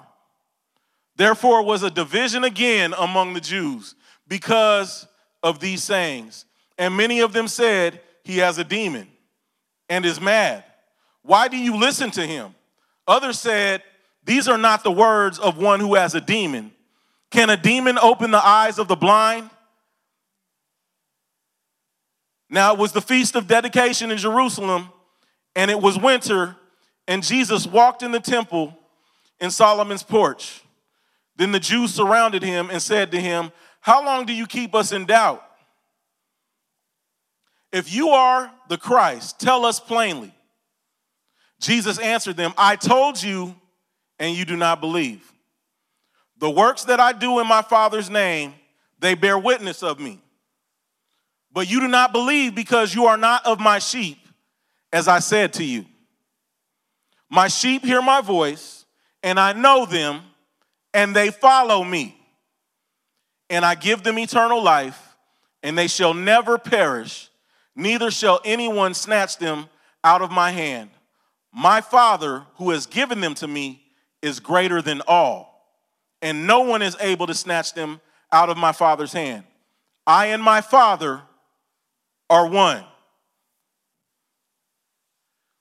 [1.18, 3.96] Therefore was a division again among the Jews
[4.30, 5.08] because
[5.44, 6.46] of these sayings.
[6.78, 9.10] And many of them said, He has a demon
[9.90, 10.64] and is mad.
[11.22, 12.56] Why do you listen to him?
[13.08, 13.84] Others said,
[14.24, 16.72] These are not the words of one who has a demon.
[17.30, 19.50] Can a demon open the eyes of the blind?
[22.50, 24.90] Now it was the feast of dedication in Jerusalem,
[25.56, 26.56] and it was winter,
[27.08, 28.78] and Jesus walked in the temple
[29.40, 30.62] in Solomon's porch.
[31.38, 34.92] Then the Jews surrounded him and said to him, How long do you keep us
[34.92, 35.44] in doubt?
[37.72, 40.34] If you are the Christ, tell us plainly.
[41.60, 43.56] Jesus answered them, I told you,
[44.18, 45.30] and you do not believe.
[46.38, 48.54] The works that I do in my Father's name,
[49.00, 50.22] they bear witness of me.
[51.52, 54.18] But you do not believe because you are not of my sheep,
[54.92, 55.86] as I said to you.
[57.30, 58.86] My sheep hear my voice,
[59.24, 60.22] and I know them,
[60.94, 62.18] and they follow me.
[63.50, 65.16] And I give them eternal life,
[65.64, 67.30] and they shall never perish,
[67.76, 69.68] neither shall anyone snatch them
[70.04, 70.92] out of my hand.
[71.52, 73.82] My Father, who has given them to me,
[74.22, 75.68] is greater than all,
[76.22, 79.44] and no one is able to snatch them out of my Father's hand.
[80.08, 81.22] I and my Father
[82.30, 82.84] are one.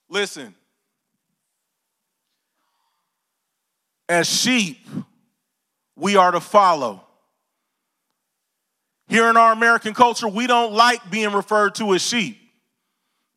[0.08, 0.54] Listen,
[4.08, 4.78] as sheep,
[5.96, 7.02] we are to follow.
[9.08, 12.38] Here in our American culture, we don't like being referred to as sheep.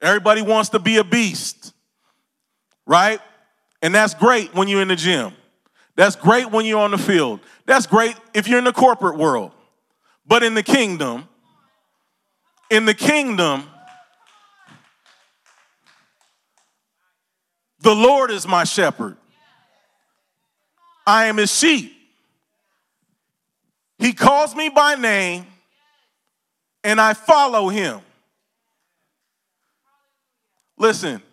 [0.02, 1.74] Everybody wants to be a beast,
[2.86, 3.20] right?
[3.82, 5.34] And that's great when you're in the gym.
[5.96, 7.40] That's great when you're on the field.
[7.66, 9.52] That's great if you're in the corporate world.
[10.26, 11.28] But in the kingdom,
[12.70, 13.64] in the kingdom,
[17.80, 19.18] the Lord is my shepherd.
[21.08, 21.94] I am his sheep.
[23.98, 25.48] He calls me by name
[26.84, 28.02] and I follow him.
[30.78, 31.24] Listen,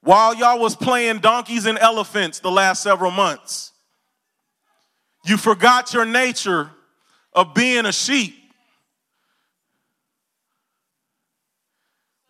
[0.00, 3.72] while y'all was playing donkeys and elephants the last several months,
[5.24, 6.70] you forgot your nature
[7.32, 8.36] of being a sheep.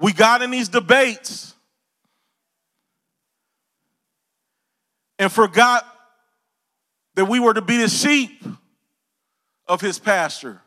[0.00, 1.54] We got in these debates
[5.18, 5.86] and forgot
[7.14, 8.42] that we were to be the sheep
[9.66, 10.60] of his pasture.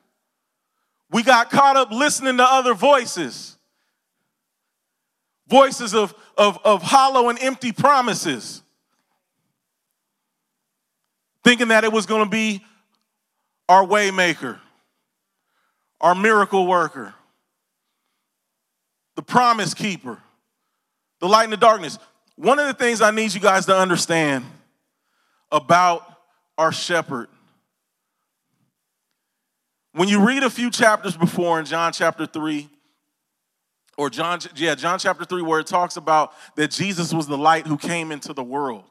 [1.12, 3.58] We got caught up listening to other voices,
[5.48, 8.62] voices of, of, of hollow and empty promises,
[11.44, 12.64] thinking that it was going to be
[13.70, 14.60] our waymaker,
[16.02, 17.14] our miracle worker
[19.16, 20.20] the promise keeper,
[21.20, 22.00] the light in the darkness.
[22.36, 24.46] One of the things I need you guys to understand
[25.52, 26.13] about
[26.58, 27.30] our shepherd.
[29.94, 32.70] When you read a few chapters before in John chapter 3,
[33.98, 37.68] or John, yeah, John chapter 3, where it talks about that Jesus was the light
[37.68, 38.86] who came into the world.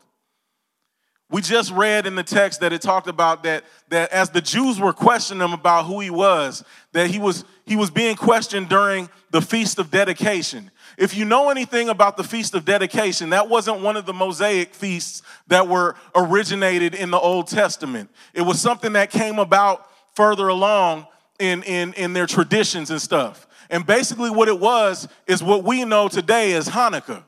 [1.28, 4.78] We just read in the text that it talked about that, that as the Jews
[4.78, 9.08] were questioning him about who he was, that he was, he was being questioned during
[9.30, 10.70] the Feast of Dedication.
[10.98, 14.74] If you know anything about the Feast of Dedication, that wasn't one of the Mosaic
[14.74, 18.10] feasts that were originated in the Old Testament.
[18.34, 21.06] It was something that came about further along
[21.38, 23.46] in, in, in their traditions and stuff.
[23.70, 27.24] And basically, what it was is what we know today as Hanukkah.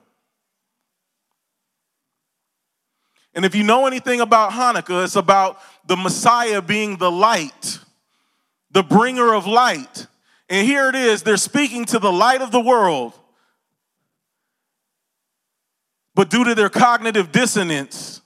[3.35, 7.79] And if you know anything about Hanukkah, it's about the Messiah being the light,
[8.71, 10.07] the bringer of light.
[10.49, 13.12] And here it is, they're speaking to the light of the world.
[16.15, 18.21] But due to their cognitive dissonance,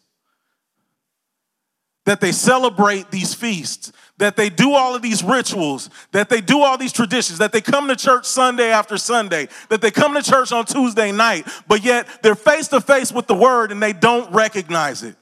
[2.08, 6.62] that they celebrate these feasts, that they do all of these rituals, that they do
[6.62, 10.22] all these traditions, that they come to church Sunday after Sunday, that they come to
[10.22, 13.92] church on Tuesday night, but yet they're face to face with the word and they
[13.92, 15.16] don't recognize it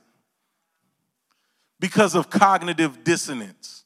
[1.81, 3.85] because of cognitive dissonance.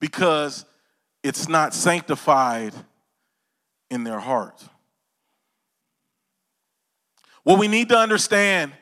[0.00, 0.66] Because
[1.22, 2.74] it's not sanctified
[3.92, 4.64] in their heart.
[7.44, 8.72] What we need to understand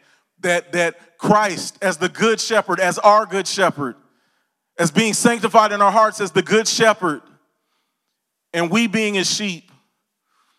[0.40, 3.96] that, that Christ, as the good shepherd, as our good shepherd,
[4.78, 7.22] as being sanctified in our hearts as the good shepherd,
[8.52, 9.70] and we being his sheep,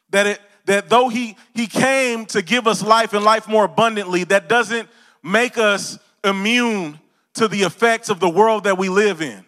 [0.10, 4.26] that it that though he he came to give us life and life more abundantly,
[4.26, 4.88] that doesn't
[5.24, 7.00] make us immune
[7.36, 9.44] to the effects of the world that we live in.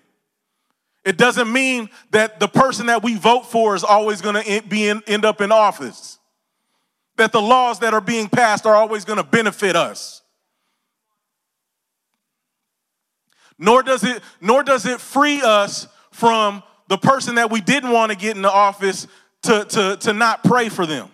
[1.06, 4.90] It doesn't mean that the person that we vote for is always going to be
[4.90, 6.20] end up in office.
[7.18, 10.22] That the laws that are being passed are always going to benefit us.
[13.60, 18.12] Nor does it nor does it free us from the person that we didn't want
[18.12, 19.08] to get in the office
[19.44, 21.10] to, to, to not pray for them.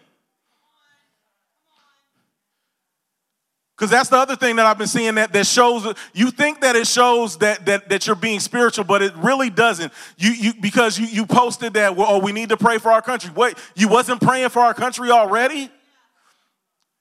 [3.79, 6.75] Because that's the other thing that I've been seeing that, that shows you think that
[6.75, 9.93] it shows that, that, that you're being spiritual, but it really doesn't.
[10.17, 13.01] You, you because you, you posted that, well, oh, we need to pray for our
[13.01, 13.31] country.
[13.33, 15.71] Wait, you wasn't praying for our country already?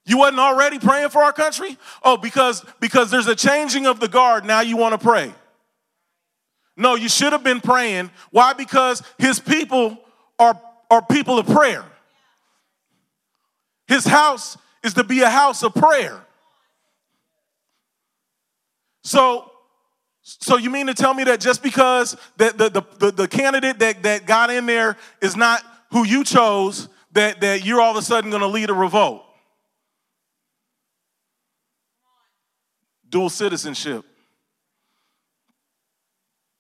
[0.07, 1.77] You wasn't already praying for our country?
[2.05, 5.35] Oh, because because there's a changing of the guard, now you want to pray.
[6.77, 8.13] No, you should have been praying.
[8.31, 8.53] Why?
[8.53, 9.99] Because his people
[10.39, 10.57] are,
[10.93, 11.85] are people of prayer.
[13.89, 16.25] His house is to be a house of prayer.
[19.09, 19.51] So,
[20.21, 24.03] so you mean to tell me that just because the, the, the, the, candidate that,
[24.03, 28.03] that got in there is not who you chose, that, that you're all of a
[28.03, 29.25] sudden going to lead a revolt?
[33.09, 34.05] Dual citizenship,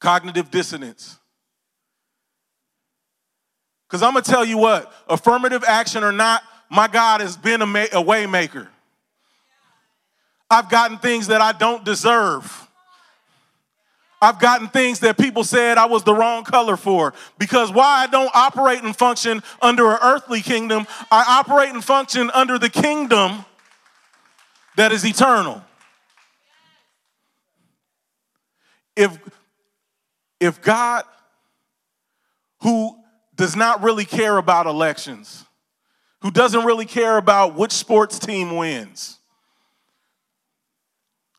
[0.00, 1.18] cognitive dissonance.
[3.86, 7.60] Because I'm going to tell you what, affirmative action or not, my God has been
[7.60, 8.68] a, ma- a waymaker.
[10.50, 12.68] I've gotten things that I don't deserve.
[14.20, 17.14] I've gotten things that people said I was the wrong color for.
[17.38, 22.30] Because why I don't operate and function under an earthly kingdom, I operate and function
[22.34, 23.44] under the kingdom
[24.76, 25.62] that is eternal.
[28.96, 29.16] If,
[30.40, 31.04] if God,
[32.62, 32.96] who
[33.36, 35.44] does not really care about elections,
[36.22, 39.17] who doesn't really care about which sports team wins,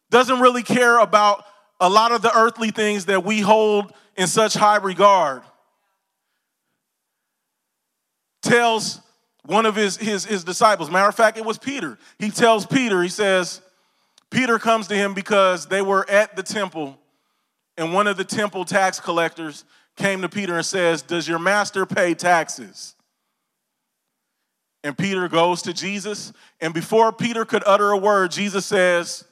[0.10, 1.46] doesn't really care about
[1.80, 5.44] a lot of the earthly things that we hold in such high regard.
[8.42, 9.02] Tells
[9.46, 11.98] one of his, his, his disciples, matter of fact, it was Peter.
[12.18, 13.62] He tells Peter, he says,
[14.30, 17.00] Peter comes to him because they were at the temple,
[17.78, 19.64] and one of the temple tax collectors
[19.96, 22.96] came to Peter and says, Does your master pay taxes?
[24.84, 26.32] And Peter goes to Jesus,
[26.62, 29.26] and before Peter could utter a word, Jesus says,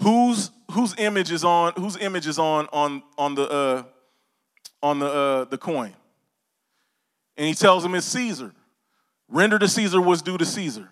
[0.00, 3.82] whose whose image is on whose image is on on on the uh,
[4.82, 5.94] on the uh, the coin?
[7.36, 8.52] And he tells him it's caesar.
[9.28, 10.88] Render to caesar what's due to caesar.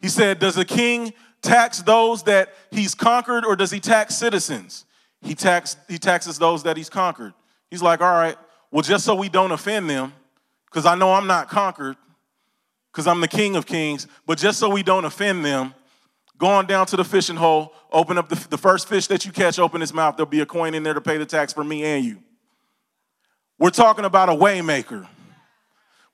[0.00, 1.12] He said does a king
[1.42, 4.84] tax those that he's conquered or does he tax citizens?
[5.20, 7.34] He tax he taxes those that he's conquered.
[7.70, 8.36] He's like all right
[8.70, 10.12] well just so we don't offend them
[10.66, 11.96] because i know i'm not conquered
[12.92, 15.74] because i'm the king of kings but just so we don't offend them
[16.40, 19.30] Go on down to the fishing hole, open up the, the first fish that you
[19.30, 20.16] catch, open his mouth.
[20.16, 22.22] There'll be a coin in there to pay the tax for me and you.
[23.58, 25.06] We're talking about a waymaker.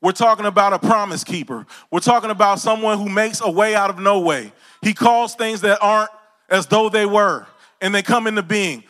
[0.03, 1.64] We're talking about a promise keeper.
[1.93, 4.53] We're talking about someone who makes a way out of no way.
[4.83, 6.11] He calls things that aren't
[6.51, 7.47] as though they were,
[7.81, 8.83] and they come into being.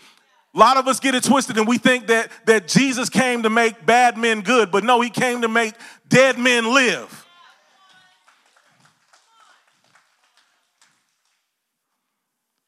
[0.55, 3.51] A lot of us get it twisted and we think that, that Jesus came to
[3.51, 5.74] make bad men good, but no, he came to make
[6.09, 7.26] dead men live.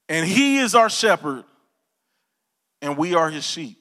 [0.09, 1.45] And he is our shepherd,
[2.81, 3.79] and we are his sheep.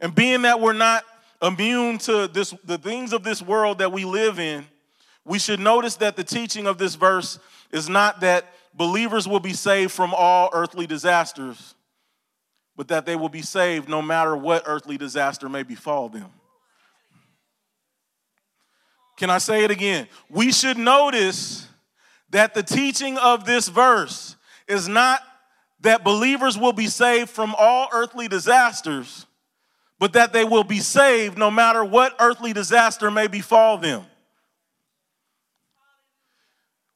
[0.00, 1.04] And being that we're not
[1.40, 4.66] immune to this, the things of this world that we live in,
[5.24, 7.38] we should notice that the teaching of this verse
[7.70, 11.74] is not that believers will be saved from all earthly disasters,
[12.76, 16.30] but that they will be saved no matter what earthly disaster may befall them.
[19.16, 20.08] Can I say it again?
[20.28, 21.68] We should notice
[22.32, 25.20] that the teaching of this verse is not
[25.80, 29.26] that believers will be saved from all earthly disasters,
[29.98, 34.02] but that they will be saved no matter what earthly disaster may befall them.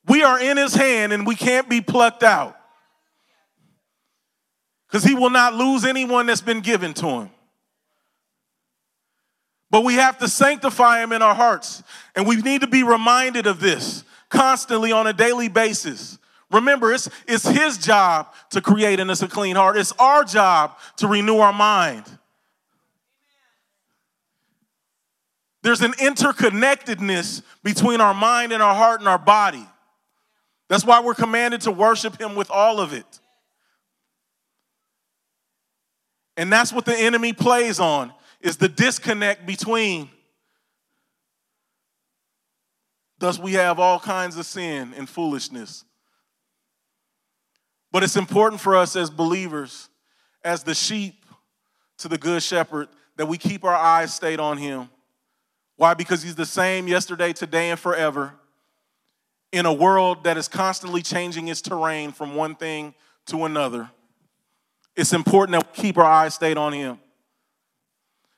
[0.08, 2.56] We are in his hand and we can't be plucked out.
[4.86, 7.30] Because he will not lose anyone that's been given to him.
[9.68, 11.82] But we have to sanctify him in our hearts.
[12.14, 16.18] And we need to be reminded of this constantly on a daily basis.
[16.50, 19.76] Remember, it's, it's his job to create in us a clean heart.
[19.76, 22.04] It's our job to renew our mind.
[25.62, 29.66] There's an interconnectedness between our mind and our heart and our body.
[30.68, 33.20] That's why we're commanded to worship him with all of it.
[36.36, 40.10] And that's what the enemy plays on is the disconnect between
[43.18, 45.84] Thus we have all kinds of sin and foolishness.
[47.92, 49.88] But it's important for us as believers,
[50.44, 51.24] as the sheep
[51.98, 54.90] to the good shepherd, that we keep our eyes stayed on him.
[55.76, 55.94] Why?
[55.94, 58.34] Because he's the same yesterday, today, and forever
[59.52, 62.94] in a world that is constantly changing its terrain from one thing
[63.26, 63.90] to another.
[64.94, 66.98] It's important that we keep our eyes stayed on Him.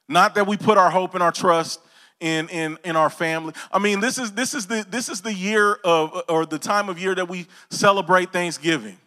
[0.09, 1.81] Not that we put our hope and our trust
[2.21, 3.55] in, in, in our family.
[3.73, 6.89] I mean, this is, this, is the, this is the year of, or the time
[6.89, 8.99] of year that we celebrate Thanksgiving.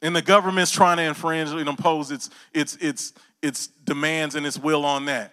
[0.00, 4.58] And the government's trying to infringe and impose its, its, its, its demands and its
[4.58, 5.32] will on that.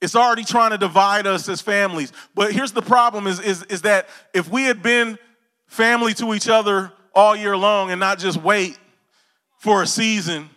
[0.00, 2.12] It's already trying to divide us as families.
[2.34, 5.18] But here's the problem is, is, is that if we had been
[5.66, 8.78] family to each other all year long and not just wait
[9.58, 10.50] for a season,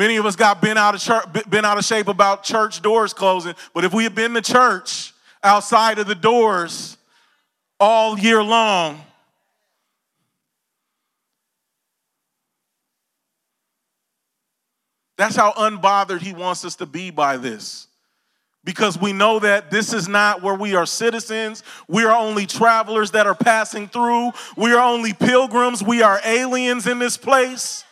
[0.00, 3.12] Many of us got bent out of church, bent out of shape about church doors
[3.12, 3.54] closing.
[3.74, 6.96] But if we had been to church outside of the doors
[7.78, 8.98] all year long,
[15.18, 17.86] That's how unbothered he wants us to be by this.
[18.64, 21.62] Because we know that this is not where we are citizens.
[21.88, 24.30] We are only travelers that are passing through.
[24.56, 25.82] We are only pilgrims.
[25.82, 27.84] We are aliens in this place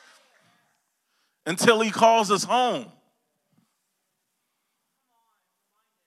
[1.48, 2.84] until he calls us home.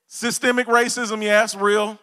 [0.05, 1.97] Systemic racism, yes, real.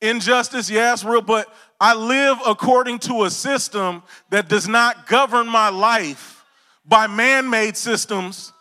[0.00, 1.20] Injustice, yes, real.
[1.20, 6.44] But I live according to a system that does not govern my life
[6.84, 8.52] by man made systems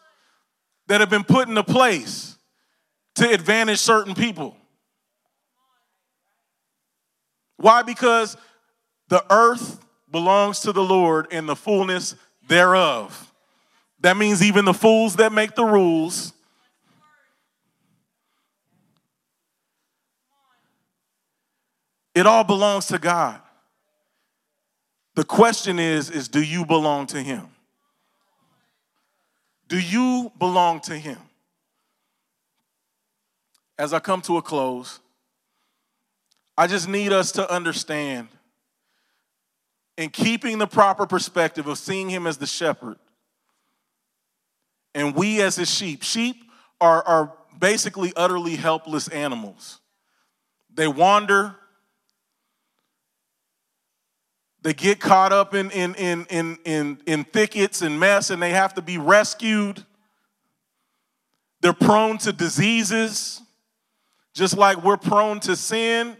[0.87, 2.35] that have been put into place
[3.15, 4.57] to advantage certain people.
[7.57, 7.83] Why?
[7.83, 8.37] Because
[9.09, 12.15] the earth belongs to the Lord and the fullness
[12.47, 13.26] thereof.
[13.99, 16.33] That means even the fools that make the rules.
[22.13, 23.41] It all belongs to God.
[25.15, 27.49] The question is is do you belong to him?
[29.67, 31.17] Do you belong to Him?
[33.77, 34.99] As I come to a close,
[36.57, 38.29] I just need us to understand
[39.97, 42.97] in keeping the proper perspective of seeing Him as the shepherd
[44.93, 46.03] and we as His sheep.
[46.03, 46.43] Sheep
[46.79, 49.79] are, are basically utterly helpless animals.
[50.73, 51.55] They wander,
[54.61, 58.51] they get caught up in, in, in, in, in, in thickets and mess and they
[58.51, 59.83] have to be rescued.
[61.61, 63.41] They're prone to diseases,
[64.35, 66.15] just like we're prone to sin.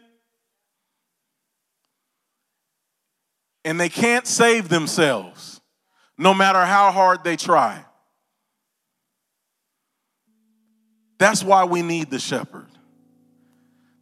[3.63, 5.61] And they can't save themselves,
[6.17, 7.83] no matter how hard they try.
[11.17, 12.67] That's why we need the shepherd.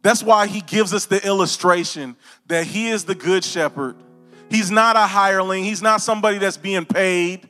[0.02, 3.96] That's why he gives us the illustration that he is the good shepherd
[4.48, 7.48] He's not a hireling, he's not somebody that's being paid.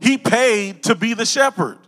[0.00, 1.78] He paid to be the shepherd.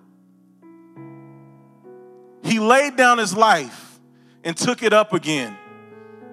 [2.43, 4.01] He laid down his life
[4.45, 5.57] and took it up again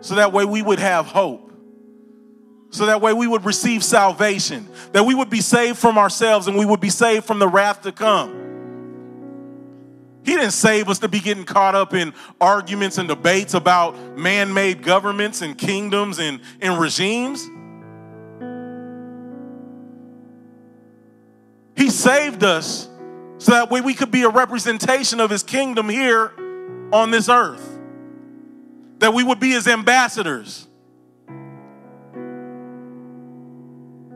[0.02, 1.52] so that way we would have hope.
[2.72, 6.58] So that way we would receive salvation, that we would be saved from ourselves and
[6.58, 8.49] we would be saved from the wrath to come.
[10.30, 14.54] He didn't save us to be getting caught up in arguments and debates about man
[14.54, 17.50] made governments and kingdoms and, and regimes.
[21.76, 22.88] He saved us
[23.40, 26.32] So that way we could be a representation of his kingdom here
[26.94, 27.80] on this earth.
[29.00, 30.68] That we would be his ambassadors.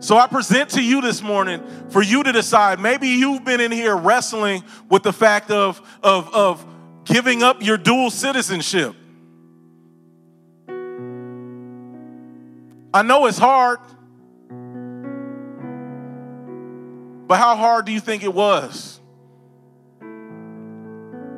[0.03, 2.77] So I present to you this morning for you to decide.
[2.77, 6.65] Maybe you've been in here wrestling with the fact of, of, of
[7.05, 8.93] giving up your dual citizenship.
[12.93, 13.79] I know it's hard,
[17.25, 18.99] but how hard do you think it was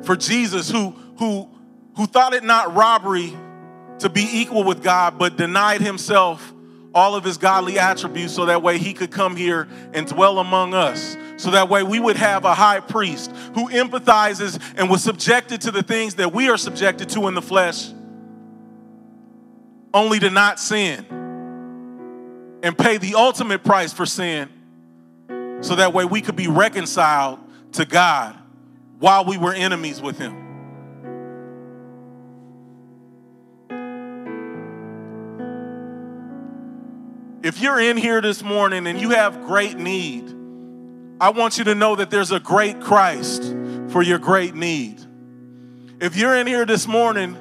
[0.02, 0.90] for Jesus, who,
[1.20, 1.48] who,
[1.96, 3.32] who thought it not robbery
[4.00, 6.52] to be equal with God, but denied himself
[6.96, 10.72] all of his godly attributes so that way he could come here and dwell among
[10.72, 11.16] us?
[11.36, 15.70] So that way we would have a high priest who empathizes and was subjected to
[15.70, 17.90] the things that we are subjected to in the flesh,
[19.92, 21.04] only to not sin
[22.62, 24.48] and pay the ultimate price for sin
[25.60, 27.38] so that way we could be reconciled
[27.72, 28.36] to God
[28.98, 30.45] while we were enemies with Him.
[37.56, 40.28] If you're in here this morning and you have great need,
[41.18, 43.44] I want you to know that there's a great Christ
[43.88, 45.00] for your great need.
[45.98, 47.34] If you're in here this morning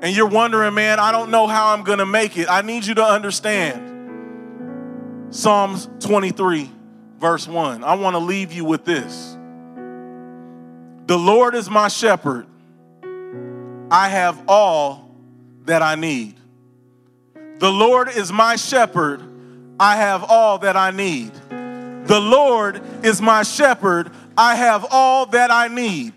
[0.00, 2.86] and you're wondering, man, I don't know how I'm going to make it, I need
[2.86, 6.70] you to understand Psalms 23,
[7.18, 7.84] verse 1.
[7.84, 9.36] I want to leave you with this
[11.04, 12.46] The Lord is my shepherd,
[13.90, 15.14] I have all
[15.66, 16.36] that I need.
[17.58, 19.29] The Lord is my shepherd,
[19.80, 21.32] I have all that I need.
[22.06, 26.12] The Lord is my shepherd, I have all that I need.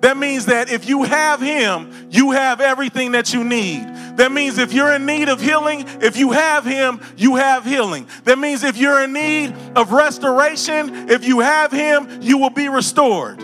[0.00, 3.86] That means that if you have Him, you have everything that you need.
[4.16, 8.08] That means if you're in need of healing, if you have Him, you have healing.
[8.24, 12.68] That means if you're in need of restoration, if you have Him, you will be
[12.68, 13.38] restored.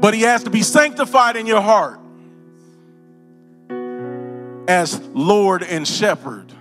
[0.00, 2.03] But He has to be sanctified in your heart
[4.68, 6.52] as Lord and Shepherd.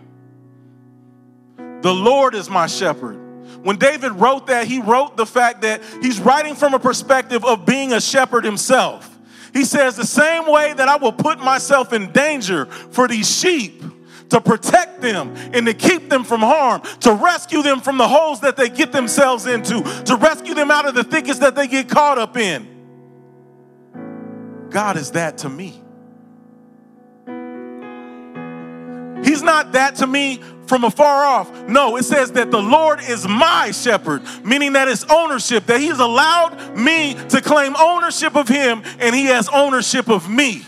[1.82, 3.20] The Lord is my shepherd.
[3.64, 7.66] When David wrote that, he wrote the fact that he's writing from a perspective of
[7.66, 9.10] being a shepherd himself.
[9.54, 13.84] He says, The same way that I will put myself in danger for these sheep
[14.30, 18.40] to protect them and to keep them from harm, to rescue them from the holes
[18.42, 21.88] that they get themselves into, to rescue them out of the thickets that they get
[21.88, 22.68] caught up in.
[24.70, 25.83] God is that to me.
[29.44, 31.68] Not that to me from afar off.
[31.68, 36.00] No, it says that the Lord is my shepherd, meaning that it's ownership, that He's
[36.00, 40.64] allowed me to claim ownership of Him and He has ownership of me.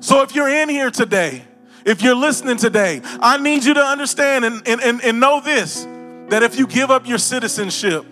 [0.00, 1.42] So if you're in here today,
[1.84, 5.86] if you're listening today, I need you to understand and, and, and, and know this
[6.28, 8.04] that if you give up your citizenship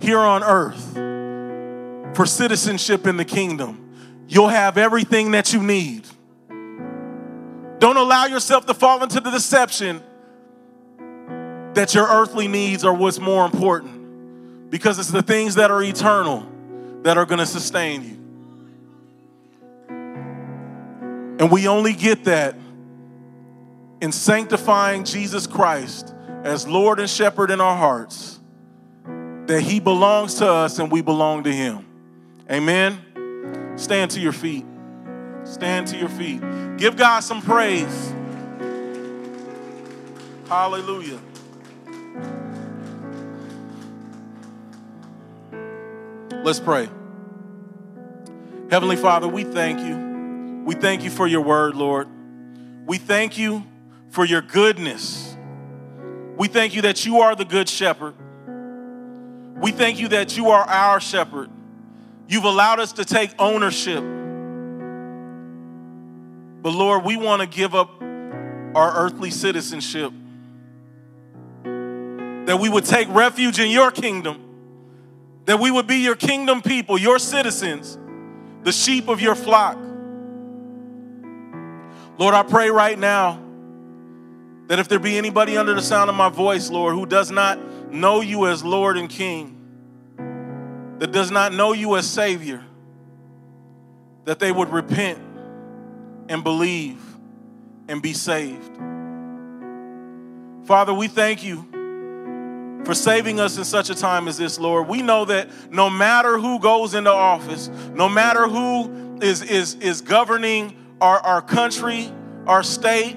[0.00, 0.94] here on earth
[2.16, 6.06] for citizenship in the kingdom, you'll have everything that you need.
[7.80, 10.02] Don't allow yourself to fall into the deception
[11.74, 16.46] that your earthly needs are what's more important because it's the things that are eternal
[17.02, 18.16] that are going to sustain you.
[21.40, 22.54] And we only get that
[24.02, 26.14] in sanctifying Jesus Christ
[26.44, 28.40] as Lord and Shepherd in our hearts,
[29.46, 31.86] that He belongs to us and we belong to Him.
[32.50, 32.98] Amen.
[33.76, 34.66] Stand to your feet.
[35.44, 36.42] Stand to your feet.
[36.80, 38.14] Give God some praise.
[40.48, 41.20] Hallelujah.
[46.42, 46.88] Let's pray.
[48.70, 50.64] Heavenly Father, we thank you.
[50.64, 52.08] We thank you for your word, Lord.
[52.86, 53.62] We thank you
[54.08, 55.36] for your goodness.
[56.38, 58.14] We thank you that you are the good shepherd.
[59.60, 61.50] We thank you that you are our shepherd.
[62.26, 64.02] You've allowed us to take ownership
[66.62, 67.90] but Lord, we want to give up
[68.74, 70.12] our earthly citizenship.
[71.64, 74.40] That we would take refuge in your kingdom.
[75.46, 77.98] That we would be your kingdom people, your citizens,
[78.62, 79.78] the sheep of your flock.
[82.18, 83.42] Lord, I pray right now
[84.66, 87.58] that if there be anybody under the sound of my voice, Lord, who does not
[87.90, 89.56] know you as Lord and King,
[90.98, 92.62] that does not know you as Savior,
[94.26, 95.18] that they would repent
[96.30, 97.02] and believe
[97.88, 98.78] and be saved.
[100.64, 101.66] Father, we thank you
[102.84, 104.88] for saving us in such a time as this, Lord.
[104.88, 110.00] We know that no matter who goes into office, no matter who is, is, is
[110.00, 112.10] governing our, our country,
[112.46, 113.16] our state,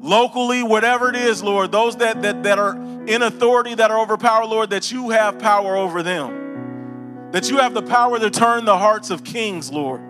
[0.00, 4.46] locally, whatever it is, Lord, those that, that, that are in authority, that are overpowered,
[4.46, 7.30] Lord, that you have power over them.
[7.32, 10.00] That you have the power to turn the hearts of kings, Lord.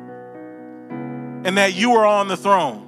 [1.47, 2.83] And that you are on the throne.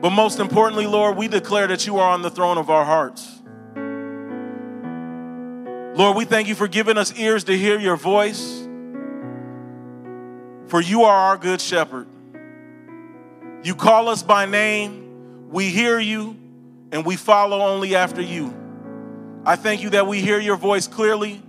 [0.00, 3.28] But most importantly, Lord, we declare that you are on the throne of our hearts.
[5.94, 8.66] Lord, we thank you for giving us ears to hear your voice.
[10.68, 12.06] For you are our good shepherd.
[13.62, 16.38] You call us by name, we hear you,
[16.90, 18.54] and we follow only after you.
[19.44, 21.42] I thank you that we hear your voice clearly,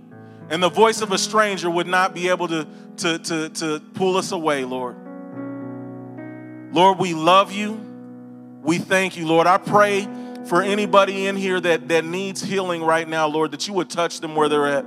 [0.50, 2.68] and the voice of a stranger would not be able to,
[2.98, 4.96] to, to, to pull us away, Lord.
[6.74, 7.80] Lord, we love you.
[8.62, 9.46] We thank you, Lord.
[9.46, 10.08] I pray
[10.46, 14.18] for anybody in here that, that needs healing right now, Lord, that you would touch
[14.18, 14.84] them where they're at.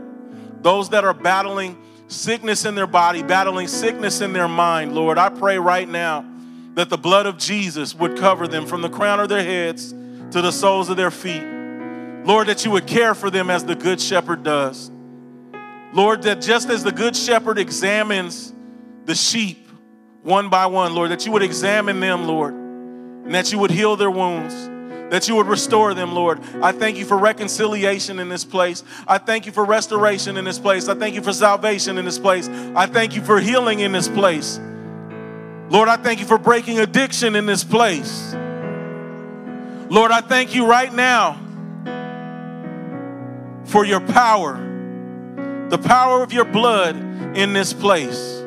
[0.61, 1.77] Those that are battling
[2.09, 6.25] sickness in their body, battling sickness in their mind, Lord, I pray right now
[6.73, 9.91] that the blood of Jesus would cover them from the crown of their heads
[10.31, 11.43] to the soles of their feet.
[12.25, 14.91] Lord, that you would care for them as the Good Shepherd does.
[15.93, 18.53] Lord, that just as the Good Shepherd examines
[19.05, 19.66] the sheep
[20.28, 22.67] one by one, Lord, that you would examine them, Lord
[23.28, 24.55] and that you would heal their wounds,
[25.11, 26.39] that you would restore them, Lord.
[26.63, 28.86] I thank you for reconciliation in this place.
[29.05, 30.88] I thank you for restoration in this place.
[30.88, 32.47] I thank you for salvation in this place.
[32.47, 34.61] I thank you for healing in this place.
[35.69, 38.34] Lord, I thank you for breaking addiction in this place.
[39.89, 41.34] Lord, I thank you right now
[43.65, 44.55] for your power,
[45.67, 46.95] the power of your blood
[47.36, 48.46] in this place.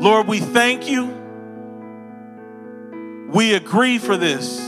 [0.00, 1.08] Lord, we thank you.
[3.30, 4.58] We agree for this.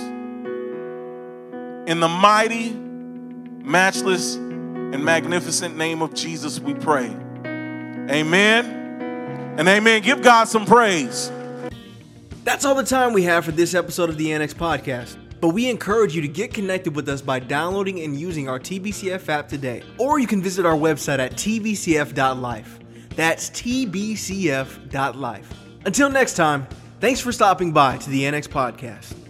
[1.86, 7.06] In the mighty, matchless, and magnificent name of Jesus, we pray.
[7.46, 8.66] Amen
[9.56, 10.02] and amen.
[10.02, 11.32] Give God some praise.
[12.44, 15.16] That's all the time we have for this episode of the Annex Podcast.
[15.40, 19.30] But we encourage you to get connected with us by downloading and using our TBCF
[19.30, 19.82] app today.
[19.98, 22.80] Or you can visit our website at tbcf.life.
[23.16, 25.52] That's tbcf.life.
[25.84, 26.66] Until next time,
[27.02, 29.21] Thanks for stopping by to the Annex Podcast.